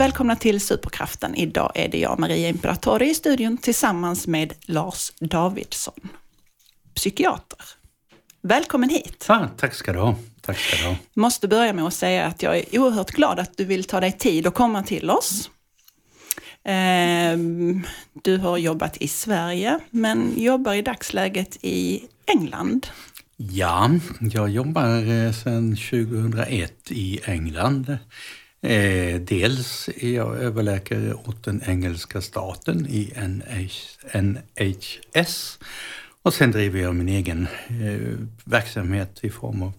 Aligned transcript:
och 0.00 0.04
välkomna 0.04 0.36
till 0.36 0.60
Superkraften. 0.60 1.34
Idag 1.34 1.72
är 1.74 1.88
det 1.88 1.98
jag, 1.98 2.18
Maria 2.18 2.48
Imperatori, 2.48 3.10
i 3.10 3.14
studion 3.14 3.58
tillsammans 3.58 4.26
med 4.26 4.52
Lars 4.60 5.12
Davidsson, 5.20 6.08
psykiater. 6.94 7.58
Välkommen 8.42 8.90
hit! 8.90 9.24
Ja, 9.28 9.48
tack 9.56 9.74
ska 9.74 9.92
du 9.92 9.98
ha. 9.98 10.14
Tack 10.40 10.58
ska 10.58 10.76
du 10.76 10.84
ha. 10.88 10.96
Måste 11.14 11.48
börja 11.48 11.72
med 11.72 11.86
att 11.86 11.94
säga 11.94 12.26
att 12.26 12.42
jag 12.42 12.58
är 12.58 12.78
oerhört 12.78 13.10
glad 13.10 13.38
att 13.38 13.56
du 13.56 13.64
vill 13.64 13.84
ta 13.84 14.00
dig 14.00 14.12
tid 14.12 14.46
att 14.46 14.54
komma 14.54 14.82
till 14.82 15.10
oss. 15.10 15.50
Ehm, 16.64 17.86
du 18.22 18.36
har 18.36 18.58
jobbat 18.58 18.96
i 18.96 19.08
Sverige, 19.08 19.78
men 19.90 20.32
jobbar 20.36 20.74
i 20.74 20.82
dagsläget 20.82 21.58
i 21.62 22.02
England. 22.26 22.86
Ja, 23.36 23.90
jag 24.20 24.50
jobbar 24.50 25.10
eh, 25.10 25.32
sedan 25.32 25.76
2001 25.76 26.90
i 26.90 27.20
England. 27.24 27.98
Eh, 28.62 29.20
dels 29.20 29.88
är 29.88 30.10
jag 30.10 30.36
överläkare 30.36 31.14
åt 31.14 31.44
den 31.44 31.62
engelska 31.66 32.20
staten 32.20 32.86
i 32.86 33.12
NHS 34.14 35.58
och 36.22 36.34
sen 36.34 36.50
driver 36.50 36.80
jag 36.80 36.94
min 36.94 37.08
egen 37.08 37.48
eh, 37.68 38.18
verksamhet 38.44 39.18
i 39.22 39.30
form 39.30 39.62
av 39.62 39.72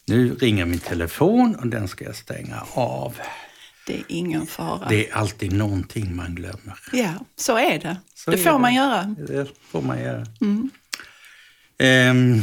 Nu 0.07 0.35
ringer 0.35 0.65
min 0.65 0.79
telefon 0.79 1.55
och 1.55 1.67
den 1.67 1.89
ska 1.89 2.05
jag 2.05 2.17
stänga 2.17 2.63
av. 2.75 3.15
Det 3.87 3.95
är 3.95 4.05
ingen 4.09 4.47
fara. 4.47 4.89
Det 4.89 5.09
är 5.09 5.15
alltid 5.15 5.53
någonting 5.53 6.17
man 6.17 6.35
glömmer. 6.35 6.79
Ja, 6.93 7.15
så 7.37 7.59
är 7.59 7.79
det. 7.79 7.97
Så 8.15 8.31
det 8.31 8.39
får 8.39 8.53
det. 8.53 8.59
man 8.59 8.75
göra. 8.75 9.15
Det 9.29 9.49
får 9.71 9.83
man 9.83 10.01
göra. 10.01 10.27
Mm. 10.41 10.71
Um, 11.81 12.43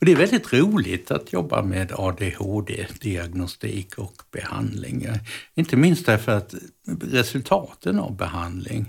och 0.00 0.06
det 0.06 0.12
är 0.12 0.16
väldigt 0.16 0.52
roligt 0.52 1.10
att 1.10 1.32
jobba 1.32 1.62
med 1.62 1.92
ADHD-diagnostik 1.92 3.98
och 3.98 4.22
behandling. 4.30 5.08
Inte 5.54 5.76
minst 5.76 6.06
därför 6.06 6.32
att 6.32 6.54
resultaten 7.02 7.98
av 7.98 8.16
behandling 8.16 8.86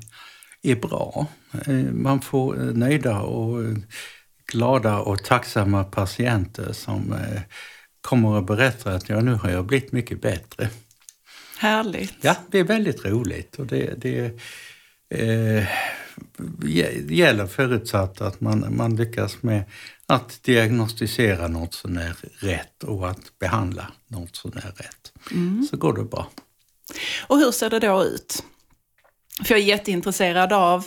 är 0.62 0.76
bra. 0.76 1.28
Eh, 1.66 1.94
man 1.94 2.22
får 2.22 2.56
nöjda 2.56 3.22
och 3.22 3.64
glada 4.52 5.00
och 5.00 5.24
tacksamma 5.24 5.84
patienter 5.84 6.74
som 6.74 7.14
eh, 7.14 7.42
kommer 8.02 8.30
och 8.30 8.44
berättar 8.44 8.92
att 8.92 9.10
ja, 9.10 9.22
nu 9.22 9.34
har 9.34 9.50
jag 9.50 9.66
blivit 9.66 9.92
mycket 9.92 10.22
bättre. 10.22 10.70
Härligt. 11.60 12.16
Ja, 12.22 12.36
det 12.52 12.60
är 12.60 12.64
väldigt 12.64 13.06
roligt. 13.06 13.60
Och 13.60 13.66
det, 13.66 14.02
det 14.02 14.42
eh, 15.10 15.68
gäller 17.10 17.48
förutsatt 17.48 18.22
att 18.22 18.42
man, 18.42 18.76
man 18.76 18.96
lyckas 18.96 19.44
med 19.44 19.64
att 20.06 20.44
diagnostisera 20.44 21.48
något 21.48 21.74
som 21.74 21.98
är 21.98 22.16
rätt 22.40 22.84
och 22.84 23.10
att 23.10 23.40
behandla 23.40 23.92
något 24.08 24.36
som 24.36 24.52
är 24.52 24.72
rätt. 24.76 25.12
Mm. 25.32 25.68
Så 25.72 25.78
går 25.78 25.94
det 25.94 26.04
bra. 26.04 26.28
Och 27.28 27.38
hur 27.38 27.52
ser 27.52 27.70
det 27.70 27.80
då 27.80 28.04
ut? 28.04 28.44
För 29.44 29.54
jag 29.54 29.60
är 29.60 29.66
jätteintresserad 29.66 30.54
av 30.54 30.86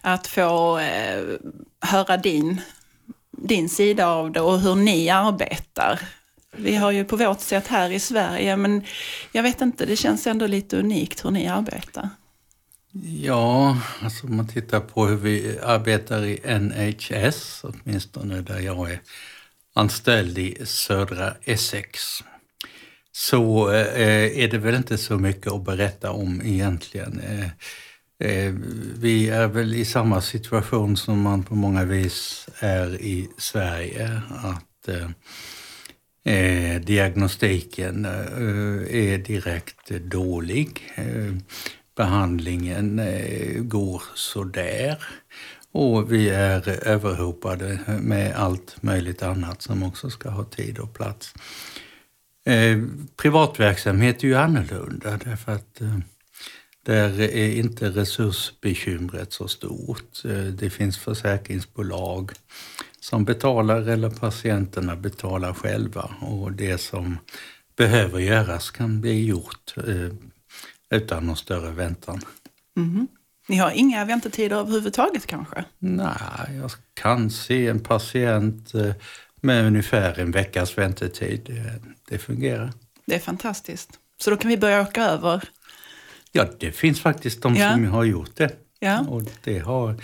att 0.00 0.26
få 0.26 0.78
eh, 0.78 1.24
höra 1.80 2.16
din, 2.16 2.60
din 3.30 3.68
sida 3.68 4.06
av 4.06 4.32
det 4.32 4.40
och 4.40 4.60
hur 4.60 4.74
ni 4.74 5.10
arbetar. 5.10 6.00
Vi 6.56 6.76
har 6.76 6.90
ju 6.90 7.04
på 7.04 7.16
vårt 7.16 7.40
sätt 7.40 7.66
här 7.66 7.90
i 7.90 8.00
Sverige, 8.00 8.56
men 8.56 8.84
jag 9.32 9.42
vet 9.42 9.60
inte, 9.60 9.86
det 9.86 9.96
känns 9.96 10.26
ändå 10.26 10.46
lite 10.46 10.76
unikt 10.76 11.24
hur 11.24 11.30
ni 11.30 11.48
arbetar. 11.48 12.08
Ja, 13.02 13.78
alltså 14.02 14.26
om 14.26 14.36
man 14.36 14.48
tittar 14.48 14.80
på 14.80 15.06
hur 15.06 15.16
vi 15.16 15.58
arbetar 15.62 16.24
i 16.24 16.58
NHS, 16.58 17.64
åtminstone 17.64 18.40
där 18.40 18.60
jag 18.60 18.90
är 18.90 19.00
anställd 19.74 20.38
i 20.38 20.66
södra 20.66 21.34
Essex, 21.44 22.00
så 23.12 23.70
eh, 23.70 23.86
eh, 23.86 24.38
är 24.38 24.48
det 24.48 24.58
väl 24.58 24.74
inte 24.74 24.98
så 24.98 25.18
mycket 25.18 25.52
att 25.52 25.64
berätta 25.64 26.10
om 26.10 26.42
egentligen. 26.44 27.20
Eh, 28.20 28.54
vi 29.00 29.28
är 29.28 29.48
väl 29.48 29.74
i 29.74 29.84
samma 29.84 30.20
situation 30.20 30.96
som 30.96 31.20
man 31.20 31.42
på 31.42 31.54
många 31.54 31.84
vis 31.84 32.48
är 32.58 32.94
i 32.94 33.28
Sverige. 33.38 34.22
Att 34.30 34.88
eh, 36.24 36.80
diagnostiken 36.80 38.04
är 38.04 39.18
direkt 39.18 39.90
dålig 39.90 40.82
behandlingen 41.98 42.98
eh, 42.98 43.62
går 43.62 44.02
sådär. 44.14 45.04
Och 45.72 46.12
vi 46.12 46.28
är 46.28 46.68
överhopade 46.88 47.78
med 48.00 48.36
allt 48.36 48.82
möjligt 48.82 49.22
annat 49.22 49.62
som 49.62 49.82
också 49.82 50.10
ska 50.10 50.30
ha 50.30 50.44
tid 50.44 50.78
och 50.78 50.94
plats. 50.94 51.34
Eh, 52.46 52.78
privatverksamhet 53.16 54.24
är 54.24 54.28
ju 54.28 54.34
annorlunda 54.34 55.18
därför 55.24 55.52
att 55.52 55.80
eh, 55.80 55.98
där 56.84 57.20
är 57.20 57.50
inte 57.50 57.88
resursbekymret 57.88 59.32
så 59.32 59.48
stort. 59.48 60.24
Eh, 60.24 60.44
det 60.44 60.70
finns 60.70 60.98
försäkringsbolag 60.98 62.32
som 63.00 63.24
betalar 63.24 63.88
eller 63.88 64.10
patienterna 64.10 64.96
betalar 64.96 65.54
själva 65.54 66.10
och 66.20 66.52
det 66.52 66.78
som 66.78 67.18
behöver 67.76 68.18
göras 68.18 68.70
kan 68.70 69.00
bli 69.00 69.26
gjort 69.26 69.74
eh, 69.76 70.12
utan 70.90 71.26
någon 71.26 71.36
större 71.36 71.70
väntan. 71.70 72.20
Mm. 72.76 73.08
Ni 73.48 73.56
har 73.56 73.70
inga 73.70 74.04
väntetider 74.04 74.56
överhuvudtaget 74.56 75.26
kanske? 75.26 75.64
Nej, 75.78 76.56
jag 76.60 76.70
kan 76.94 77.30
se 77.30 77.66
en 77.66 77.80
patient 77.80 78.74
eh, 78.74 78.92
med 79.40 79.66
ungefär 79.66 80.18
en 80.18 80.30
veckas 80.30 80.78
väntetid. 80.78 81.64
Det, 82.08 82.18
fungerar. 82.18 82.72
Det 83.06 83.14
är 83.14 83.18
fantastiskt. 83.18 83.90
Så 84.20 84.30
då 84.30 84.36
kan 84.36 84.48
vi 84.48 84.56
börja 84.56 84.82
åka 84.82 85.04
över? 85.04 85.48
Ja, 86.32 86.46
det 86.58 86.72
finns 86.72 87.00
faktiskt 87.00 87.42
de 87.42 87.56
ja. 87.56 87.72
som 87.72 87.84
har 87.84 88.04
gjort 88.04 88.36
det. 88.36 88.56
Ja. 88.78 89.00
Och 89.00 89.22
det 89.44 89.58
har 89.58 89.94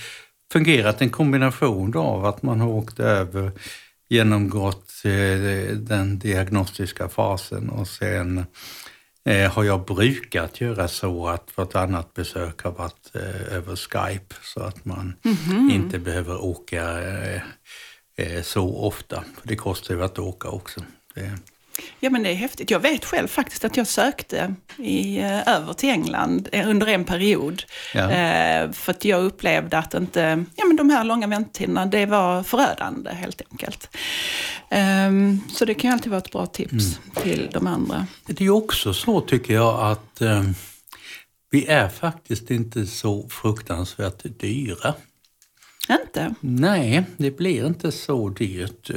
fungerat 0.52 1.00
en 1.00 1.10
kombination 1.10 1.96
av 1.96 2.24
att 2.24 2.42
man 2.42 2.60
har 2.60 2.68
åkt 2.68 3.00
över, 3.00 3.52
genomgått 4.08 4.92
eh, 5.04 5.76
den 5.76 6.18
diagnostiska 6.18 7.08
fasen 7.08 7.70
och 7.70 7.88
sen 7.88 8.46
eh, 9.24 9.52
har 9.52 9.64
jag 9.64 9.84
brukat 9.84 10.60
göra 10.60 10.88
så 10.88 11.28
att 11.28 11.56
vartannat 11.56 12.14
besök 12.14 12.62
har 12.62 12.72
varit 12.72 13.10
eh, 13.14 13.56
över 13.56 13.76
Skype 13.76 14.34
så 14.42 14.60
att 14.60 14.84
man 14.84 15.16
mm 15.24 15.36
-hmm. 15.36 15.74
inte 15.74 15.98
behöver 15.98 16.44
åka 16.44 17.02
eh, 17.02 17.42
eh, 18.16 18.42
så 18.42 18.76
ofta. 18.76 19.24
För 19.40 19.48
det 19.48 19.56
kostar 19.56 19.94
ju 19.94 20.02
att 20.02 20.18
åka 20.18 20.48
också. 20.48 20.80
Det... 21.14 21.32
Ja 22.00 22.10
men 22.10 22.22
det 22.22 22.30
är 22.30 22.34
häftigt. 22.34 22.70
Jag 22.70 22.80
vet 22.80 23.04
själv 23.04 23.28
faktiskt 23.28 23.64
att 23.64 23.76
jag 23.76 23.86
sökte 23.86 24.54
i, 24.76 25.18
eh, 25.18 25.48
över 25.48 25.72
till 25.72 25.88
England 25.88 26.48
eh, 26.52 26.68
under 26.68 26.86
en 26.86 27.04
period. 27.04 27.62
Ja. 27.94 28.10
Eh, 28.10 28.72
för 28.72 28.90
att 28.90 29.04
jag 29.04 29.24
upplevde 29.24 29.78
att 29.78 29.94
inte, 29.94 30.44
ja, 30.56 30.64
men 30.64 30.76
de 30.76 30.90
här 30.90 31.04
långa 31.04 31.26
väntetiderna, 31.26 31.86
det 31.86 32.06
var 32.06 32.42
förödande 32.42 33.10
helt 33.10 33.42
enkelt. 33.50 33.96
Ehm, 34.70 35.40
så 35.48 35.64
det 35.64 35.74
kan 35.74 35.90
ju 35.90 35.94
alltid 35.94 36.10
vara 36.10 36.18
ett 36.18 36.32
bra 36.32 36.46
tips 36.46 36.98
till 37.22 37.50
de 37.52 37.66
andra. 37.66 38.06
Det 38.26 38.44
är 38.44 38.50
också 38.50 38.94
så 38.94 39.20
tycker 39.20 39.54
jag 39.54 39.90
att 39.90 40.20
eh, 40.20 40.44
vi 41.50 41.66
är 41.66 41.88
faktiskt 41.88 42.50
inte 42.50 42.86
så 42.86 43.28
fruktansvärt 43.28 44.22
dyra. 44.40 44.94
Inte? 45.88 46.34
Nej, 46.40 47.04
det 47.16 47.30
blir 47.30 47.66
inte 47.66 47.92
så 47.92 48.28
dyrt. 48.28 48.90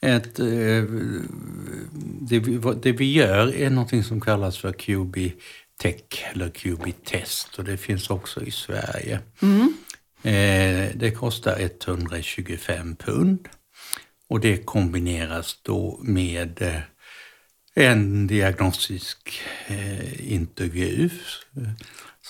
Ett, 0.00 0.38
eh, 0.38 0.84
det, 2.20 2.38
det 2.82 2.92
vi 2.92 3.12
gör 3.12 3.54
är 3.54 3.70
något 3.70 4.06
som 4.06 4.20
kallas 4.20 4.58
för 4.58 4.72
QB 4.72 5.16
Tech 5.80 6.24
eller 6.32 6.48
QB 6.50 6.92
Test 7.04 7.58
och 7.58 7.64
det 7.64 7.76
finns 7.76 8.10
också 8.10 8.42
i 8.42 8.50
Sverige. 8.50 9.20
Eh, 10.22 10.96
Det 10.96 11.14
kostar 11.16 11.58
125 11.60 12.96
pund 12.96 13.48
och 14.28 14.40
det 14.40 14.56
kombineras 14.64 15.58
då 15.62 16.00
med 16.02 16.62
eh, 16.62 16.80
en 17.74 18.26
diagnostisk 18.26 19.40
intervju 20.18 21.10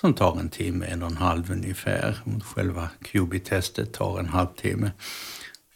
som 0.01 0.15
tar 0.15 0.41
en 0.41 0.49
timme, 0.51 0.87
en 0.87 1.03
och 1.03 1.11
en 1.11 1.17
halv 1.17 1.53
ungefär. 1.53 2.19
Själva 2.45 2.89
QB-testet 3.05 3.93
tar 3.93 4.19
en 4.19 4.27
halvtimme. 4.29 4.91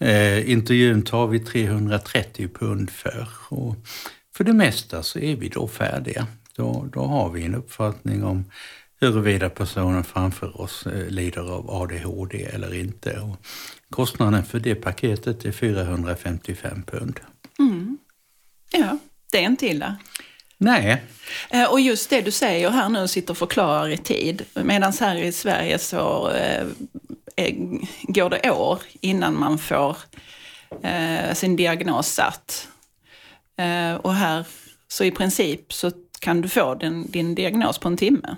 Eh, 0.03 0.51
intervjun 0.51 1.03
tar 1.03 1.27
vi 1.27 1.41
330 1.41 2.49
pund 2.49 2.91
för. 2.91 3.29
Och 3.49 3.77
för 4.37 4.45
det 4.45 4.53
mesta 4.53 5.03
så 5.03 5.19
är 5.19 5.37
vi 5.37 5.49
då 5.49 5.69
färdiga. 5.69 6.27
Då, 6.57 6.89
då 6.93 7.01
har 7.05 7.31
vi 7.31 7.45
en 7.45 7.55
uppfattning 7.55 8.25
om 8.25 8.45
huruvida 9.01 9.51
personen 9.51 10.05
framför 10.05 10.61
oss 10.61 10.87
eh, 10.87 11.09
lider 11.09 11.53
av 11.53 11.71
ADHD 11.71 12.45
eller 12.45 12.75
inte. 12.75 13.21
Och 13.21 13.37
kostnaden 13.91 14.45
för 14.45 14.61
det 14.61 14.75
paketet 14.75 15.45
är 15.45 15.53
455 15.53 16.83
pund. 16.83 17.21
Ja, 18.71 18.99
det 19.33 19.39
är 19.39 19.47
inte 19.47 19.67
illa. 19.67 19.97
Nej, 20.59 21.03
Eh, 21.51 21.65
Och 21.65 21.81
just 21.81 22.11
det 22.11 22.21
du 22.21 22.31
säger 22.31 22.71
här 22.71 22.89
nu, 22.89 23.09
sitter 23.09 23.31
och 23.31 23.39
förklarar 23.39 23.89
i 23.89 23.97
tid. 23.97 24.43
Medan 24.55 24.93
här 25.01 25.17
i 25.17 25.33
Sverige 25.33 25.79
så 25.79 26.31
eh, 26.31 26.67
går 28.03 28.31
det 28.31 28.51
år 28.51 28.83
innan 29.01 29.39
man 29.39 29.59
får 29.59 29.97
eh, 30.83 31.35
sin 31.35 31.57
diagnos 31.57 32.07
satt. 32.09 32.69
Eh, 33.59 33.95
och 33.95 34.15
här, 34.15 34.47
så 34.89 35.05
i 35.05 35.11
princip 35.11 35.73
så 35.73 35.91
kan 36.21 36.41
du 36.41 36.49
få 36.49 36.75
din, 36.75 37.11
din 37.11 37.35
diagnos 37.35 37.79
på 37.79 37.89
en 37.89 37.97
timme. 37.97 38.37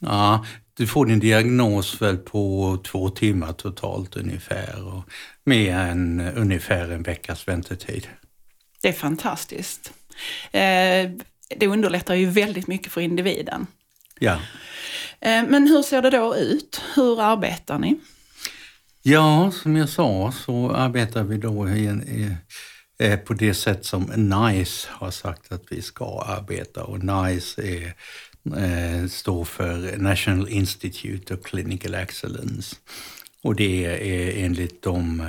Ja, 0.00 0.44
du 0.76 0.86
får 0.86 1.06
din 1.06 1.20
diagnos 1.20 2.02
väl 2.02 2.18
på 2.18 2.78
två 2.84 3.08
timmar 3.08 3.52
totalt 3.52 4.16
ungefär 4.16 4.86
och 4.86 5.02
med 5.44 5.90
en, 5.90 6.20
ungefär 6.20 6.90
en 6.90 7.02
veckas 7.02 7.48
väntetid. 7.48 8.08
Det 8.82 8.88
är 8.88 8.92
fantastiskt. 8.92 9.92
Eh, 10.52 11.10
det 11.56 11.66
underlättar 11.66 12.14
ju 12.14 12.26
väldigt 12.26 12.66
mycket 12.66 12.92
för 12.92 13.00
individen. 13.00 13.66
Ja. 14.18 14.38
Eh, 15.20 15.44
men 15.48 15.68
hur 15.68 15.82
ser 15.82 16.02
det 16.02 16.10
då 16.10 16.36
ut? 16.36 16.82
Hur 16.94 17.20
arbetar 17.20 17.78
ni? 17.78 18.00
ja, 19.02 19.50
som 19.50 19.76
jag 19.76 19.88
sa 19.88 20.32
så 20.32 20.70
arbetar 20.70 21.24
vi 21.24 21.36
då 21.36 21.68
i 21.68 21.86
en, 21.86 22.02
i, 22.02 22.36
eh, 22.98 23.18
på 23.18 23.34
det 23.34 23.54
sätt 23.54 23.84
som 23.84 24.02
NICE 24.02 24.88
har 24.90 25.10
sagt 25.10 25.52
att 25.52 25.62
vi 25.70 25.82
ska 25.82 26.22
arbeta 26.22 26.84
och 26.84 27.04
NICE 27.04 27.62
är, 27.62 27.94
eh, 28.56 29.06
står 29.08 29.44
för 29.44 29.96
National 29.96 30.48
Institute 30.48 31.34
of 31.34 31.42
Clinical 31.42 31.94
Excellence. 31.94 32.76
Och 33.42 33.54
det 33.54 33.84
är 33.84 34.44
enligt 34.44 34.82
de 34.82 35.20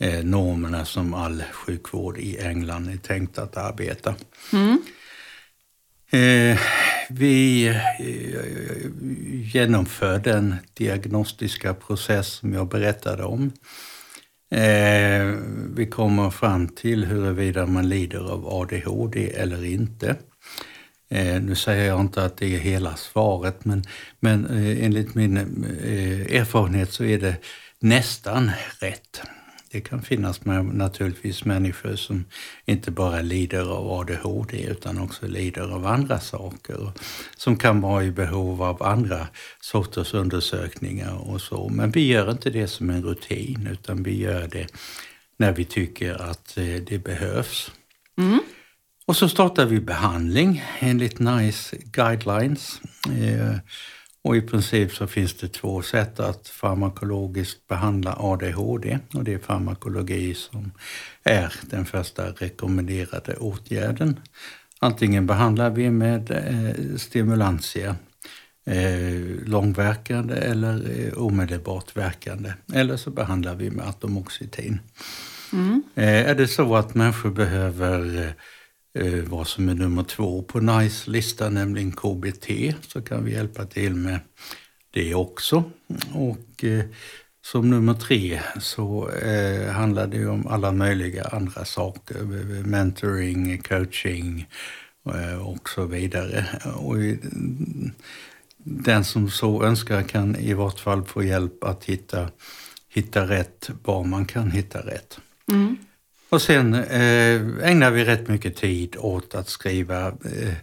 eh, 0.00 0.24
normerna 0.24 0.84
som 0.84 1.14
all 1.14 1.42
sjukvård 1.52 2.18
i 2.18 2.38
England 2.38 2.88
är 2.88 2.96
tänkt 2.96 3.38
att 3.38 3.56
arbeta. 3.56 4.14
Eh, 6.12 6.58
vi 7.10 7.66
eh, 7.68 7.76
genomför 9.54 10.18
den 10.18 10.54
diagnostiska 10.74 11.74
process 11.74 12.26
som 12.26 12.52
jag 12.52 12.68
berättade 12.68 13.24
om. 13.24 13.52
Eh, 14.50 15.34
vi 15.76 15.86
kommer 15.90 16.30
fram 16.30 16.68
till 16.68 17.04
huruvida 17.04 17.66
man 17.66 17.88
lider 17.88 18.32
av 18.32 18.48
ADHD 18.48 19.30
eller 19.30 19.64
inte. 19.64 20.16
Eh, 21.10 21.42
nu 21.42 21.54
säger 21.54 21.86
jag 21.86 22.00
inte 22.00 22.24
att 22.24 22.36
det 22.36 22.54
är 22.54 22.58
hela 22.58 22.96
svaret, 22.96 23.64
men, 23.64 23.84
men 24.20 24.46
eh, 24.46 24.84
enligt 24.84 25.14
min 25.14 25.36
eh, 25.36 26.40
erfarenhet 26.40 26.92
så 26.92 27.04
är 27.04 27.18
det 27.18 27.36
nästan 27.80 28.50
rätt. 28.80 29.22
Det 29.72 29.80
kan 29.80 30.02
finnas 30.02 30.44
med, 30.44 30.64
naturligtvis 30.64 31.44
människor 31.44 31.96
som 31.96 32.24
inte 32.64 32.90
bara 32.90 33.20
lider 33.20 33.70
av 33.72 33.92
ADHD 33.92 34.62
utan 34.62 34.98
också 34.98 35.26
lider 35.26 35.74
av 35.74 35.86
andra 35.86 36.20
saker. 36.20 36.92
Som 37.36 37.56
kan 37.56 37.80
vara 37.80 38.04
i 38.04 38.10
behov 38.10 38.62
av 38.62 38.82
andra 38.82 39.28
sorters 39.60 40.14
undersökningar 40.14 41.30
och 41.30 41.40
så. 41.40 41.68
Men 41.68 41.90
vi 41.90 42.06
gör 42.06 42.30
inte 42.30 42.50
det 42.50 42.68
som 42.68 42.90
en 42.90 43.02
rutin 43.02 43.68
utan 43.72 44.02
vi 44.02 44.18
gör 44.18 44.48
det 44.48 44.66
när 45.36 45.52
vi 45.52 45.64
tycker 45.64 46.22
att 46.22 46.56
eh, 46.56 46.64
det 46.64 47.04
behövs. 47.04 47.72
Och 49.06 49.16
så 49.16 49.28
startar 49.28 49.66
vi 49.66 49.80
behandling 49.80 50.64
enligt 50.78 51.18
NICE 51.18 51.76
guidelines. 51.84 52.80
Eh, 54.24 54.28
och 54.28 54.36
i 54.36 54.40
princip 54.40 54.92
så 54.92 55.06
finns 55.06 55.34
det 55.34 55.48
två 55.48 55.82
sätt 55.82 56.20
att 56.20 56.48
farmakologiskt 56.48 57.68
behandla 57.68 58.16
ADHD 58.18 58.98
och 59.14 59.24
det 59.24 59.34
är 59.34 59.38
farmakologi 59.38 60.34
som 60.34 60.72
är 61.24 61.54
den 61.62 61.86
första 61.86 62.30
rekommenderade 62.30 63.36
åtgärden. 63.36 64.20
Antingen 64.80 65.26
behandlar 65.26 65.70
vi 65.70 65.90
med 65.90 66.30
eh, 66.30 66.96
stimulantia, 66.96 67.96
eh, 68.66 69.46
långverkande 69.46 70.34
eller 70.34 71.06
eh, 71.06 71.12
omedelbart 71.22 71.96
verkande. 71.96 72.52
Eller 72.74 72.96
så 72.96 73.10
behandlar 73.10 73.54
vi 73.54 73.70
med 73.70 73.88
atomoxetin. 73.88 74.80
Eh, 75.94 76.30
är 76.30 76.34
det 76.34 76.48
så 76.48 76.76
att 76.76 76.94
människor 76.94 77.30
behöver 77.30 78.34
eh, 78.94 79.14
vad 79.14 79.46
som 79.46 79.68
är 79.68 79.74
nummer 79.74 80.02
två 80.02 80.42
på 80.42 80.60
NICE-listan, 80.60 81.54
nämligen 81.54 81.92
KBT, 81.92 82.74
så 82.88 83.02
kan 83.02 83.24
vi 83.24 83.32
hjälpa 83.32 83.64
till 83.64 83.94
med 83.94 84.20
det 84.90 85.14
också. 85.14 85.64
Och 86.14 86.64
eh, 86.64 86.84
som 87.42 87.70
nummer 87.70 87.94
tre 87.94 88.40
så 88.60 89.10
eh, 89.10 89.72
handlar 89.72 90.06
det 90.06 90.26
om 90.26 90.46
alla 90.46 90.72
möjliga 90.72 91.24
andra 91.24 91.64
saker, 91.64 92.20
eh, 92.20 92.66
mentoring, 92.66 93.58
coaching 93.62 94.46
eh, 95.14 95.46
och 95.48 95.68
så 95.68 95.84
vidare. 95.84 96.46
Och 96.76 96.96
den 98.64 99.04
som 99.04 99.30
så 99.30 99.64
önskar 99.64 100.02
kan 100.02 100.36
i 100.36 100.54
vart 100.54 100.80
fall 100.80 101.04
få 101.04 101.22
hjälp 101.22 101.64
att 101.64 101.84
hitta, 101.84 102.28
hitta 102.88 103.28
rätt 103.28 103.70
var 103.84 104.04
man 104.04 104.24
kan 104.24 104.50
hitta 104.50 104.78
rätt. 104.78 105.20
Mm. 105.52 105.76
Och 106.30 106.42
sen 106.42 106.74
eh, 106.74 107.70
ägnar 107.70 107.90
vi 107.90 108.04
rätt 108.04 108.28
mycket 108.28 108.56
tid 108.56 108.96
åt 108.98 109.34
att 109.34 109.48
skriva 109.48 110.08
eh, 110.08 110.54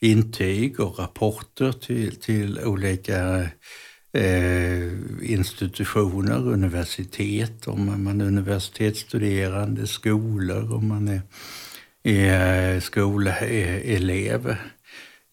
intyg 0.00 0.80
och 0.80 0.98
rapporter 0.98 1.72
till, 1.72 2.20
till 2.20 2.60
olika 2.60 3.48
eh, 4.12 4.92
institutioner, 5.22 6.48
universitet, 6.48 7.66
om 7.66 8.04
man 8.04 8.20
är 8.20 8.24
universitetsstuderande, 8.24 9.86
skolor, 9.86 10.74
om 10.74 10.88
man 10.88 11.08
är, 11.08 11.22
är 12.04 12.80
skolelev. 12.80 14.48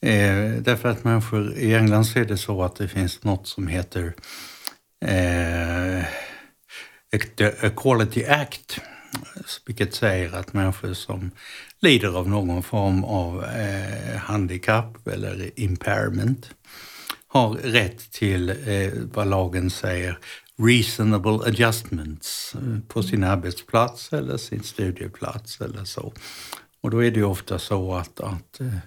Eh, 0.06 0.52
därför 0.60 0.90
att 0.90 1.04
människor, 1.04 1.54
i 1.58 1.76
England 1.76 2.06
så 2.06 2.20
är 2.20 2.26
det 2.26 2.38
så 2.38 2.64
att 2.64 2.76
det 2.76 2.88
finns 2.88 3.24
något 3.24 3.48
som 3.48 3.68
heter 3.68 4.14
eh, 5.06 6.06
The 7.38 7.46
Equality 7.46 8.24
eh, 8.24 8.42
Act, 8.42 8.80
vilket 9.66 9.94
säger 9.94 10.36
att 10.36 10.54
människor 10.54 10.94
som 10.94 11.32
lider 11.80 12.18
av 12.18 12.30
någon 12.30 12.64
form 12.64 13.04
av 13.04 13.44
eh, 13.44 14.18
handikapp 14.18 15.08
eller 15.08 15.60
impairment 15.60 16.50
har 17.28 17.54
rätt 17.54 18.12
till 18.12 18.50
eh, 18.50 18.94
vad 19.14 19.28
lagen 19.28 19.70
säger 19.70 20.20
reasonable 20.58 21.40
adjustments 21.46 22.56
eh, 22.56 22.80
på 22.88 23.04
sin 23.04 23.24
arbetsplats 23.24 24.14
eller 24.14 24.38
sin 24.38 24.64
studieplats 24.64 25.62
eller 25.62 25.86
så. 25.86 26.14
Och 26.82 26.92
då 26.92 27.04
är 27.04 27.12
det 27.12 27.18
ju 27.18 27.26
ofta 27.26 27.60
så 27.60 27.96
att, 27.96 28.20
att 28.20 28.60
eh, 28.60 28.78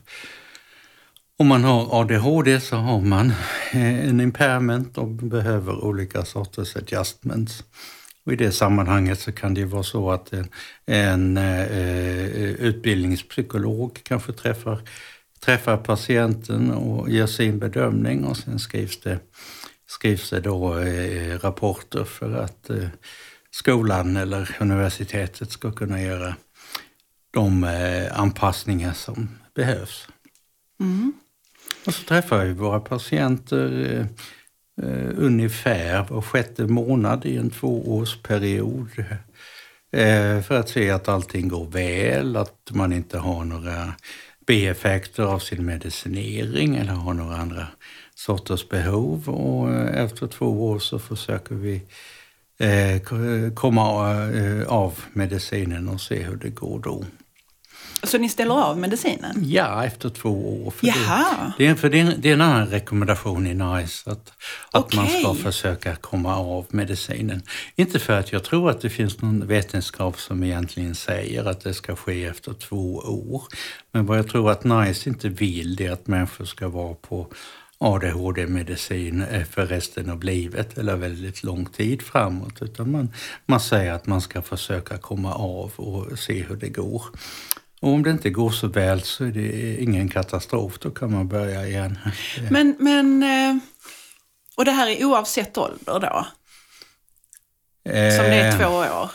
om 1.39 1.47
man 1.47 1.65
har 1.65 2.01
ADHD 2.01 2.61
så 2.61 2.77
har 2.77 3.01
man 3.01 3.31
eh, 3.73 4.09
en 4.09 4.21
impairment 4.21 4.99
och 4.99 5.09
behöver 5.09 5.85
olika 5.85 6.25
sorters 6.25 6.77
adjustments. 6.77 7.65
Och 8.27 8.33
I 8.33 8.37
det 8.37 8.53
sammanhanget 8.53 9.21
så 9.21 9.33
kan 9.33 9.55
det 9.55 9.65
vara 9.65 9.83
så 9.83 10.11
att 10.11 10.33
en, 10.33 10.49
en 10.87 11.37
eh, 11.37 12.27
utbildningspsykolog 12.61 14.01
kanske 14.03 14.33
träffar, 14.33 14.81
träffar 15.41 15.77
patienten 15.77 16.71
och 16.71 17.11
ger 17.11 17.27
sin 17.27 17.59
bedömning 17.59 18.25
och 18.25 18.37
sen 18.37 18.59
skrivs 18.59 19.01
det, 19.01 19.19
skrivs 19.87 20.31
det 20.31 20.41
då 20.41 20.79
eh, 20.79 21.39
rapporter 21.39 22.05
för 22.05 22.33
att 22.33 22.71
eh, 22.71 22.89
skolan 23.51 24.17
eller 24.17 24.57
universitetet 24.61 25.51
ska 25.51 25.73
kunna 25.73 26.03
göra 26.03 26.37
de 27.31 27.65
eh, 27.65 28.21
anpassningar 28.21 28.93
som 28.93 29.29
behövs. 29.55 30.09
Mm. 30.81 31.13
Och 31.87 31.95
så 31.95 32.03
träffar 32.03 32.45
vi 32.45 32.53
våra 32.53 32.81
patienter 32.81 34.09
eh, 34.83 35.11
ungefär 35.17 36.07
var 36.09 36.23
sjätte 36.23 36.67
månad 36.67 37.27
i 37.27 37.37
en 37.37 37.51
tvåårsperiod 37.51 38.89
eh, 39.93 40.41
för 40.43 40.53
att 40.53 40.69
se 40.69 40.91
att 40.91 41.09
allting 41.09 41.49
går 41.49 41.67
väl, 41.67 42.37
att 42.37 42.71
man 42.71 42.93
inte 42.93 43.19
har 43.19 43.45
några 43.45 43.95
bieffekter 44.47 45.23
av 45.23 45.39
sin 45.39 45.65
medicinering 45.65 46.77
eller 46.77 46.93
har 46.93 47.15
några 47.15 47.37
andra 47.37 47.67
sorters 48.15 48.69
behov. 48.69 49.29
Och 49.29 49.71
eh, 49.71 50.05
efter 50.05 50.27
två 50.27 50.71
år 50.71 50.79
så 50.79 50.99
försöker 50.99 51.55
vi 51.55 51.83
eh, 52.59 53.03
komma 53.55 54.13
eh, 54.33 54.69
av 54.69 55.01
medicinen 55.13 55.89
och 55.89 56.01
se 56.01 56.23
hur 56.23 56.37
det 56.37 56.51
går 56.51 56.79
då. 56.79 57.05
Så 58.03 58.19
ni 58.19 58.29
ställer 58.29 58.55
av 58.55 58.79
medicinen? 58.79 59.43
Ja, 59.45 59.85
efter 59.85 60.09
två 60.09 60.63
år. 60.67 60.71
För 60.71 60.87
Jaha. 60.87 61.53
Det, 61.59 61.65
det, 61.65 61.71
är, 61.71 61.75
för 61.75 61.91
det, 61.91 62.01
är 62.01 62.15
det 62.19 62.29
är 62.29 62.33
en 62.33 62.41
annan 62.41 62.67
rekommendation 62.67 63.47
i 63.47 63.55
NICE, 63.55 64.11
att, 64.11 64.33
att 64.71 64.85
Okej. 64.85 64.97
man 64.97 65.09
ska 65.09 65.45
försöka 65.45 65.97
komma 65.97 66.37
av 66.37 66.67
medicinen. 66.69 67.43
Inte 67.77 67.99
för 67.99 68.13
att 68.19 68.33
jag 68.33 68.45
tror 68.45 68.71
att 68.71 68.81
det 68.81 68.91
finns 68.91 69.23
någon 69.23 69.47
vetenskap 69.47 70.21
som 70.21 70.43
egentligen 70.43 70.95
säger 70.95 71.45
att 71.45 71.61
det 71.61 71.75
ska 71.75 71.97
ske 71.97 72.25
efter 72.25 72.53
två 72.53 72.97
år. 72.97 73.43
Men 73.93 74.07
vad 74.07 74.19
jag 74.19 74.29
tror 74.29 74.51
att 74.51 74.65
NICE 74.65 75.11
inte 75.11 75.29
vill, 75.29 75.77
det 75.77 75.87
är 75.87 75.93
att 75.93 76.07
människor 76.07 76.45
ska 76.45 76.69
vara 76.69 76.95
på 76.95 77.27
ADHD-medicin 77.79 79.23
eh, 79.23 79.45
för 79.45 79.67
resten 79.67 80.11
av 80.11 80.23
livet 80.23 80.79
eller 80.79 80.97
väldigt 80.97 81.43
lång 81.43 81.67
tid 81.67 82.03
framåt. 82.03 82.63
Utan 82.63 82.91
man, 82.91 83.13
man 83.47 83.61
säger 83.61 83.93
att 83.93 84.07
man 84.07 84.21
ska 84.21 84.43
försöka 84.43 84.99
komma 84.99 85.35
av 85.35 85.73
och 85.77 86.19
se 86.19 86.43
hur 86.43 86.57
det 86.57 86.69
går. 86.69 87.03
Och 87.87 87.93
om 87.93 88.03
det 88.03 88.11
inte 88.11 88.31
går 88.31 88.51
så 88.51 88.69
väl 88.69 89.03
så 89.03 89.25
är 89.25 89.31
det 89.33 89.77
ingen 89.83 90.09
katastrof, 90.09 90.79
då 90.79 90.91
kan 90.91 91.13
man 91.13 91.29
börja 91.29 91.67
igen. 91.67 91.99
Men, 92.51 92.77
men, 92.79 93.23
eh, 93.23 93.63
och 94.57 94.65
det 94.65 94.71
här 94.71 94.89
är 94.89 95.05
oavsett 95.05 95.59
ålder 95.59 96.01
då? 96.01 96.27
Som 97.85 97.93
det 97.93 98.35
är 98.41 98.53
Eh, 98.53 98.59
två 98.59 98.77
år? 98.77 99.11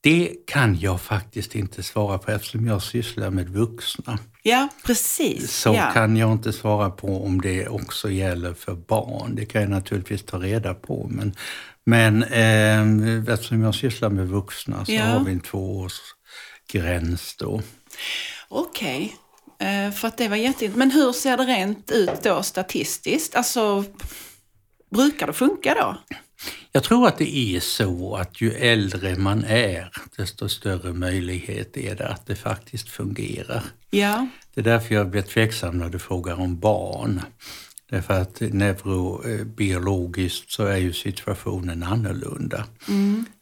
Det 0.00 0.32
kan 0.46 0.78
jag 0.78 1.00
faktiskt 1.00 1.54
inte 1.54 1.82
svara 1.82 2.18
på 2.18 2.30
eftersom 2.30 2.66
jag 2.66 2.82
sysslar 2.82 3.30
med 3.30 3.48
vuxna. 3.48 4.18
Ja, 4.42 4.68
precis. 4.84 5.52
Så 5.52 5.74
ja. 5.74 5.90
kan 5.94 6.16
jag 6.16 6.32
inte 6.32 6.52
svara 6.52 6.90
på 6.90 7.24
om 7.24 7.40
det 7.40 7.68
också 7.68 8.10
gäller 8.10 8.54
för 8.54 8.74
barn. 8.74 9.34
Det 9.34 9.46
kan 9.46 9.60
jag 9.60 9.70
naturligtvis 9.70 10.22
ta 10.24 10.38
reda 10.38 10.74
på. 10.74 11.06
Men, 11.10 11.34
men 11.84 12.22
eh, 12.22 13.32
eftersom 13.34 13.62
jag 13.62 13.74
sysslar 13.74 14.10
med 14.10 14.28
vuxna 14.28 14.84
så 14.84 14.92
Ja. 14.92 15.04
har 15.04 15.24
vi 15.24 15.32
en 15.32 15.40
tvåårsgräns 16.72 17.36
då. 17.36 17.62
Okej. 18.48 19.16
Eh, 19.58 19.90
för 19.92 20.08
att 20.08 20.18
det 20.18 20.28
var 20.28 20.36
jätteintressant. 20.36 20.76
Men 20.76 20.90
hur 20.90 21.12
ser 21.12 21.36
det 21.36 21.44
rent 21.44 21.90
ut 21.90 22.22
då 22.22 22.42
statistiskt? 22.42 23.34
Alltså, 23.34 23.84
brukar 24.90 25.26
det 25.26 25.32
funka 25.32 25.74
då? 25.74 25.96
Jag 26.72 26.84
tror 26.84 27.08
att 27.08 27.18
det 27.18 27.36
är 27.36 27.60
så 27.60 28.16
att 28.16 28.40
ju 28.40 28.52
äldre 28.52 29.16
man 29.16 29.44
är, 29.44 29.92
desto 30.16 30.48
större 30.48 30.92
möjlighet 30.92 31.76
är 31.76 31.94
det 31.94 32.08
att 32.08 32.26
det 32.26 32.36
faktiskt 32.36 32.88
fungerar. 32.88 33.62
Ja. 33.90 34.26
Det 34.54 34.60
är 34.60 34.64
därför 34.64 34.94
jag 34.94 35.10
blir 35.10 35.22
tveksam 35.22 35.78
när 35.78 35.88
du 35.88 35.98
frågar 35.98 36.40
om 36.40 36.60
barn. 36.60 37.20
Därför 37.90 38.14
att 38.14 38.40
neurobiologiskt 38.40 40.50
så 40.50 40.64
är 40.64 40.76
ju 40.76 40.92
situationen 40.92 41.82
annorlunda. 41.82 42.66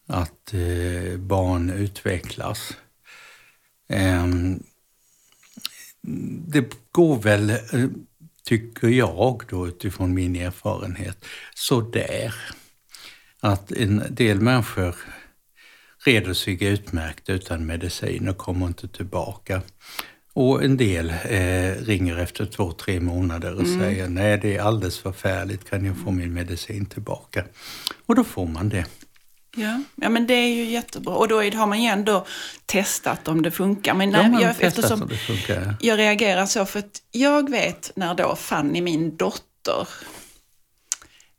Att 0.09 0.55
eh, 0.55 1.17
barn 1.19 1.71
utvecklas. 1.71 2.73
Ehm, 3.89 4.63
det 6.49 6.65
går 6.93 7.23
väl, 7.23 7.59
tycker 8.45 8.89
jag 8.89 9.43
då 9.49 9.69
utifrån 9.69 10.15
min 10.15 10.37
erfarenhet, 10.37 11.25
så 11.55 11.81
där 11.81 12.35
att 13.41 13.73
en 13.73 14.03
del 14.11 14.41
människor 14.41 14.97
reder 16.05 16.35
sig 16.35 16.65
utmärkt 16.65 17.29
utan 17.29 17.67
medicin 17.67 18.29
och 18.29 18.39
kommer 18.39 18.67
inte 18.67 18.89
tillbaka. 18.89 19.63
Och 20.33 20.65
en 20.65 20.77
del 20.77 21.11
eh, 21.11 21.85
ringer 21.85 22.19
efter 22.19 22.47
två, 22.47 22.73
tre 22.73 23.01
månader 23.01 23.61
och 23.61 23.67
säger 23.67 24.09
nej 24.09 24.39
det 24.39 24.57
är 24.57 24.63
alldeles 24.63 24.99
förfärligt, 24.99 25.71
kan 25.71 25.85
jag 25.85 25.97
få 25.97 26.11
min 26.11 26.33
medicin 26.33 26.87
tillbaka? 26.87 27.45
Och 28.07 28.15
då 28.15 28.25
får 28.25 28.47
man 28.47 28.69
det. 28.69 28.87
Ja. 29.59 29.81
ja, 29.95 30.09
men 30.09 30.27
det 30.27 30.35
är 30.35 30.55
ju 30.55 30.65
jättebra. 30.65 31.15
Och 31.15 31.29
då 31.29 31.37
har 31.37 31.67
man 31.67 31.83
ju 31.83 31.89
ändå 31.89 32.27
testat 32.67 33.29
om 33.29 33.43
det 33.43 33.51
funkar. 33.51 33.95
Men 33.95 34.11
Ja, 34.11 34.23
nej, 34.23 34.31
man 34.31 34.43
jag, 34.43 34.55
eftersom 34.61 35.09
det 35.09 35.17
funkar. 35.17 35.77
jag 35.81 35.99
reagerar 35.99 36.47
så 36.47 36.65
för 36.65 36.79
att 36.79 37.03
jag 37.11 37.51
vet 37.51 37.93
när 37.97 38.15
då 38.15 38.37
Fanny, 38.37 38.81
min 38.81 39.17
dotter, 39.17 39.89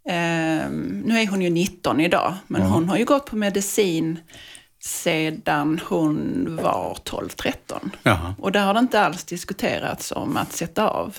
ehm, 0.09 1.01
nu 1.05 1.19
är 1.19 1.27
hon 1.27 1.41
ju 1.41 1.49
19 1.49 1.99
idag, 1.99 2.33
men 2.47 2.61
hon 2.61 2.89
har 2.89 2.97
ju 2.97 3.05
gått 3.05 3.25
på 3.25 3.35
medicin 3.35 4.19
sedan 4.79 5.81
hon 5.85 6.45
var 6.61 6.97
12-13. 7.03 7.89
Jaha. 8.03 8.35
Och 8.39 8.51
där 8.51 8.65
har 8.65 8.73
det 8.73 8.79
inte 8.79 9.01
alls 9.01 9.23
diskuterats 9.23 10.11
om 10.11 10.37
att 10.37 10.53
sätta 10.53 10.89
av 10.89 11.17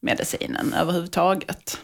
medicinen 0.00 0.72
överhuvudtaget. 0.72 1.80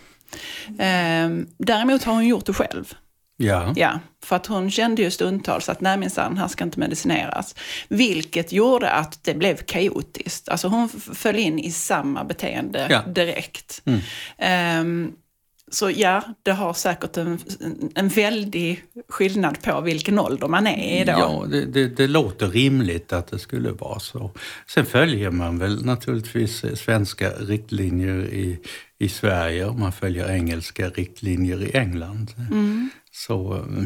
Ehm, 0.78 1.46
däremot 1.58 2.04
har 2.04 2.12
hon 2.14 2.26
gjort 2.26 2.46
det 2.46 2.52
själv. 2.54 2.94
Ja. 3.36 3.72
Ja, 3.76 4.00
för 4.24 4.36
att 4.36 4.46
hon 4.46 4.70
kände 4.70 5.02
ju 5.02 5.10
stundtals 5.10 5.68
att 5.68 5.80
nej 5.80 5.98
minsann, 5.98 6.38
här 6.38 6.48
ska 6.48 6.64
inte 6.64 6.80
medicineras. 6.80 7.54
Vilket 7.88 8.52
gjorde 8.52 8.90
att 8.90 9.24
det 9.24 9.34
blev 9.34 9.56
kaotiskt. 9.56 10.48
Alltså 10.48 10.68
hon 10.68 10.88
föll 10.88 11.36
in 11.36 11.58
i 11.58 11.70
samma 11.70 12.24
beteende 12.24 12.86
Ja. 12.90 13.02
direkt. 13.02 13.82
Mm. 13.84 14.00
Ehm, 14.38 15.12
så 15.70 15.90
ja, 15.90 16.22
det 16.42 16.52
har 16.52 16.74
säkert 16.74 17.16
en, 17.16 17.38
en 17.94 18.08
väldig 18.08 18.84
skillnad 19.08 19.62
på 19.62 19.80
vilken 19.80 20.18
ålder 20.18 20.48
man 20.48 20.66
är 20.66 21.02
i 21.02 21.04
då. 21.04 21.12
Ja, 21.12 21.46
det, 21.50 21.64
det, 21.66 21.86
det 21.88 22.06
låter 22.06 22.48
rimligt 22.48 23.12
att 23.12 23.26
det 23.30 23.38
skulle 23.38 23.70
vara 23.70 23.98
så. 23.98 24.30
Sen 24.66 24.86
följer 24.86 25.30
man 25.30 25.58
väl 25.58 25.84
naturligtvis 25.84 26.64
eh, 26.64 26.74
svenska 26.74 27.30
riktlinjer 27.30 28.24
i, 28.24 28.58
i 28.98 29.08
Sverige 29.08 29.64
och 29.64 29.78
man 29.78 29.92
följer 29.92 30.30
engelska 30.30 30.88
riktlinjer 30.88 31.62
i 31.62 31.76
England. 31.76 32.34
Så 33.12 33.54
eh, 33.54 33.84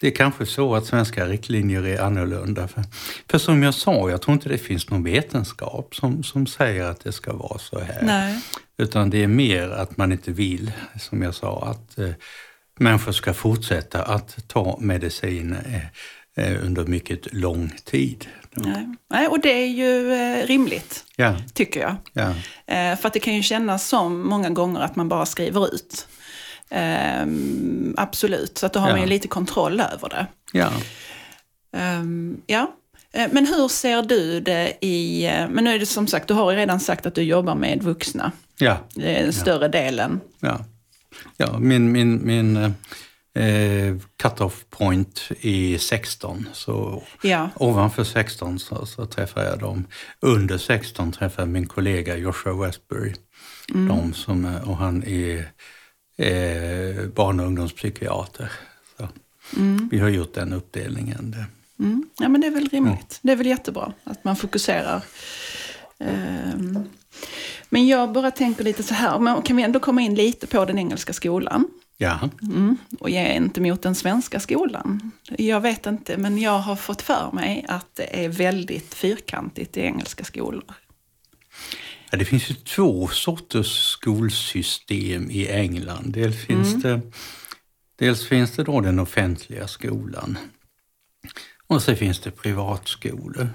det 0.00 0.06
är 0.06 0.10
kanske 0.10 0.46
så 0.46 0.74
att 0.74 0.86
svenska 0.86 1.26
riktlinjer 1.26 1.86
är 1.86 2.00
annorlunda. 2.00 2.68
För, 2.68 2.84
för 3.30 3.38
som 3.38 3.62
jag 3.62 3.74
sa, 3.74 4.10
jag 4.10 4.22
tror 4.22 4.34
inte 4.34 4.48
det 4.48 4.58
finns 4.58 4.90
någon 4.90 5.02
vetenskap 5.04 5.94
som, 5.94 6.22
som 6.22 6.46
säger 6.46 6.84
att 6.84 7.04
det 7.04 7.12
ska 7.12 7.32
vara 7.32 7.58
så 7.58 7.80
här. 7.80 8.02
Nej. 8.02 8.40
Utan 8.78 9.10
det 9.10 9.22
är 9.22 9.26
mer 9.26 9.68
att 9.68 9.96
man 9.96 10.12
inte 10.12 10.32
vill, 10.32 10.72
som 11.00 11.22
jag 11.22 11.34
sa, 11.34 11.62
att 11.70 11.98
eh, 11.98 12.10
människor 12.78 13.12
ska 13.12 13.34
fortsätta 13.34 14.02
att 14.02 14.48
ta 14.48 14.78
medicin 14.80 15.52
eh, 15.52 15.86
eh, 16.46 16.64
under 16.64 16.84
mycket 16.84 17.34
lång 17.34 17.72
tid. 17.84 18.26
Nej. 18.64 18.86
nej, 19.10 19.28
och 19.28 19.40
det 19.40 19.52
är 19.62 19.66
ju 19.66 20.12
eh, 20.12 20.46
rimligt, 20.46 21.04
Ja, 21.16 21.36
tycker 21.54 21.80
jag. 21.80 21.96
ja, 22.12 22.34
Eh, 22.74 22.96
för 22.98 23.06
att 23.06 23.12
det 23.12 23.20
kan 23.20 23.34
ju 23.34 23.42
kännas 23.42 23.88
som 23.88 24.28
många 24.28 24.50
gånger 24.50 24.80
att 24.80 24.96
man 24.96 25.08
bara 25.08 25.26
skriver 25.26 25.74
ut. 25.74 26.08
Ehm, 26.70 27.94
absolut, 27.96 28.58
så 28.58 28.66
att 28.66 28.72
då 28.72 28.80
har 28.80 28.88
Ja. 28.88 28.92
man 28.94 29.00
ju 29.02 29.08
lite 29.08 29.28
kontroll 29.28 29.80
över 29.80 30.08
det. 30.08 30.26
ja. 30.52 30.70
Ehm, 31.76 32.40
ja. 32.46 32.74
Eh, 33.12 33.28
Men 33.32 33.46
hur 33.46 33.68
ser 33.68 34.02
du 34.02 34.40
det 34.40 34.72
i... 34.84 35.30
Men 35.50 35.64
nu 35.64 35.74
är 35.74 35.78
det 35.78 35.86
som 35.86 36.06
sagt, 36.06 36.28
du 36.28 36.34
har 36.34 36.50
ju 36.50 36.56
redan 36.56 36.80
sagt 36.80 37.06
att 37.06 37.14
du 37.14 37.22
jobbar 37.22 37.54
med 37.54 37.82
vuxna. 37.82 38.32
ja, 38.58 38.76
den 38.94 39.32
större 39.32 39.68
delen. 39.68 40.20
ja. 40.40 40.60
ja 41.36 41.58
min 41.58 41.92
min, 41.92 42.26
min 42.26 42.74
eh, 43.38 43.88
eh, 43.88 43.96
cut-off 44.22 44.64
point 44.70 45.28
är 45.40 45.78
16. 45.78 46.48
Så 46.52 47.02
Ja. 47.22 47.50
ovanför 47.56 48.04
16 48.04 48.58
så, 48.58 48.86
så 48.86 49.06
träffar 49.06 49.42
jag 49.44 49.58
dem. 49.58 49.86
Under 50.20 50.58
16 50.58 51.12
träffar 51.12 51.42
jag 51.42 51.48
min 51.48 51.66
kollega 51.66 52.16
Joshua 52.16 52.66
Westbury. 52.66 53.14
De 53.72 54.12
som, 54.12 54.44
och 54.66 54.76
han 54.76 55.04
är 55.04 55.38
eh, 56.16 57.06
barn 57.06 57.40
och 57.40 57.46
ungdomspsykiater. 57.46 58.52
Så 58.96 59.08
Vi 59.90 59.98
har 59.98 60.08
gjort 60.08 60.34
den 60.34 60.52
uppdelningen. 60.52 61.30
Det. 61.30 61.44
Mm. 61.84 62.04
Ja, 62.18 62.28
men 62.28 62.40
det 62.40 62.46
är 62.46 62.50
väl 62.50 62.68
rimligt. 62.68 63.18
Det 63.22 63.32
är 63.32 63.36
väl 63.36 63.46
jättebra 63.46 63.92
att 64.04 64.24
man 64.24 64.36
fokuserar. 64.36 65.02
Ehm, 65.98 66.78
Men 67.68 67.86
jag 67.86 68.12
bara 68.12 68.30
tänker 68.30 68.64
lite 68.64 68.82
så 68.82 68.94
här, 68.94 69.18
men 69.18 69.42
kan 69.42 69.56
vi 69.56 69.62
ändå 69.62 69.80
komma 69.80 70.00
in 70.02 70.14
lite 70.14 70.46
på 70.46 70.64
den 70.64 70.78
engelska 70.78 71.12
skolan? 71.12 71.68
Ja. 72.00 72.30
Mm, 72.42 72.76
och 73.00 73.08
gentemot 73.08 73.82
den 73.82 73.94
svenska 73.94 74.40
skolan. 74.40 75.12
Jag 75.38 75.60
vet 75.60 75.86
inte, 75.86 76.16
men 76.16 76.38
jag 76.38 76.58
har 76.58 76.76
fått 76.76 77.02
för 77.02 77.30
mig 77.32 77.64
att 77.68 77.94
det 77.94 78.24
är 78.24 78.28
väldigt 78.28 78.94
fyrkantigt 78.94 79.76
i 79.76 79.80
engelska 79.80 80.24
skolor. 80.24 80.74
Ja, 82.10 82.18
det 82.18 82.24
finns 82.24 82.50
ju 82.50 82.54
två 82.54 83.08
sorters 83.08 83.92
skolsystem 83.92 85.30
i 85.30 85.48
England. 85.48 86.12
Dels 86.12 86.46
finns, 86.46 86.74
mm. 86.74 86.80
det, 86.80 87.00
dels 87.98 88.28
finns 88.28 88.50
det 88.50 88.64
då 88.64 88.80
den 88.80 88.98
offentliga 88.98 89.68
skolan 89.68 90.38
och 91.66 91.82
så 91.82 91.94
finns 91.94 92.20
det 92.20 92.30
privatskolor. 92.30 93.48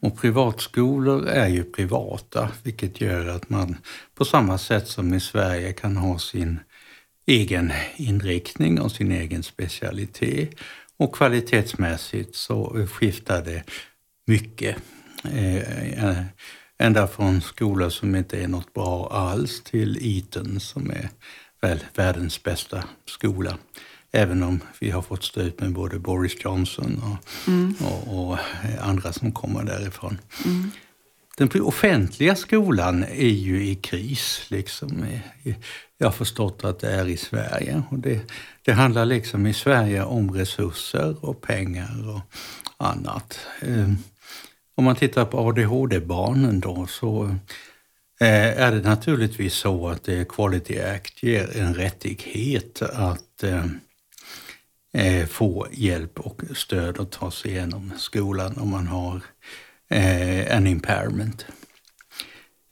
Och 0.00 0.18
privatskolor 0.18 1.26
är 1.26 1.48
ju 1.48 1.64
privata, 1.64 2.48
vilket 2.62 3.00
gör 3.00 3.26
att 3.26 3.50
man 3.50 3.76
på 4.14 4.24
samma 4.24 4.58
sätt 4.58 4.88
som 4.88 5.14
i 5.14 5.20
Sverige 5.20 5.72
kan 5.72 5.96
ha 5.96 6.18
sin 6.18 6.60
egen 7.26 7.72
inriktning 7.96 8.80
och 8.80 8.92
sin 8.92 9.12
egen 9.12 9.42
specialitet. 9.42 10.50
Och 10.96 11.14
kvalitetsmässigt 11.14 12.36
så 12.36 12.86
skiftar 12.90 13.44
det 13.44 13.62
mycket. 14.26 14.76
Eh, 15.24 16.22
ända 16.78 17.06
från 17.06 17.40
skolor 17.40 17.90
som 17.90 18.14
inte 18.14 18.40
är 18.40 18.48
något 18.48 18.74
bra 18.74 19.08
alls 19.12 19.62
till 19.62 19.98
Eton 20.00 20.60
som 20.60 20.90
är 20.90 21.08
väl 21.60 21.84
världens 21.94 22.42
bästa 22.42 22.84
skola. 23.06 23.58
Även 24.12 24.42
om 24.42 24.60
vi 24.80 24.90
har 24.90 25.02
fått 25.02 25.24
stå 25.24 25.40
ut 25.40 25.60
med 25.60 25.72
både 25.72 25.98
Boris 25.98 26.44
Johnson 26.44 27.02
och, 27.02 27.48
mm. 27.48 27.74
och, 27.80 28.30
och 28.30 28.38
andra 28.80 29.12
som 29.12 29.32
kommer 29.32 29.64
därifrån. 29.64 30.18
Mm. 30.44 30.70
Den 31.38 31.62
offentliga 31.62 32.34
skolan 32.34 33.04
är 33.04 33.28
ju 33.28 33.64
i 33.64 33.74
kris. 33.74 34.46
Liksom. 34.48 35.06
Jag 35.98 36.06
har 36.06 36.12
förstått 36.12 36.64
att 36.64 36.78
det 36.80 36.90
är 36.90 37.08
i 37.08 37.16
Sverige. 37.16 37.82
Och 37.90 37.98
det, 37.98 38.20
det 38.62 38.72
handlar 38.72 39.04
liksom 39.04 39.46
i 39.46 39.54
Sverige 39.54 40.02
om 40.02 40.30
resurser 40.30 41.24
och 41.24 41.40
pengar 41.40 42.08
och 42.14 42.20
annat. 42.76 43.38
Ehm, 43.60 43.96
om 44.74 44.84
man 44.84 44.96
tittar 44.96 45.24
på 45.24 45.38
ADHD-barnen 45.38 46.60
då 46.60 46.86
så 46.86 47.24
eh, 48.20 48.62
är 48.62 48.72
det 48.72 48.80
naturligtvis 48.80 49.54
så 49.54 49.88
att 49.88 50.08
eh, 50.08 50.24
Quality 50.24 50.80
Act 50.80 51.22
ger 51.22 51.56
en 51.56 51.74
rättighet 51.74 52.82
att 52.82 53.42
eh, 54.92 55.26
få 55.26 55.66
hjälp 55.72 56.20
och 56.20 56.42
stöd 56.54 57.00
att 57.00 57.10
ta 57.10 57.30
sig 57.30 57.50
igenom 57.50 57.92
skolan 57.96 58.56
om 58.56 58.70
man 58.70 58.86
har 58.86 59.20
eh, 59.92 60.56
en 60.56 60.66
impairment. 60.66 61.46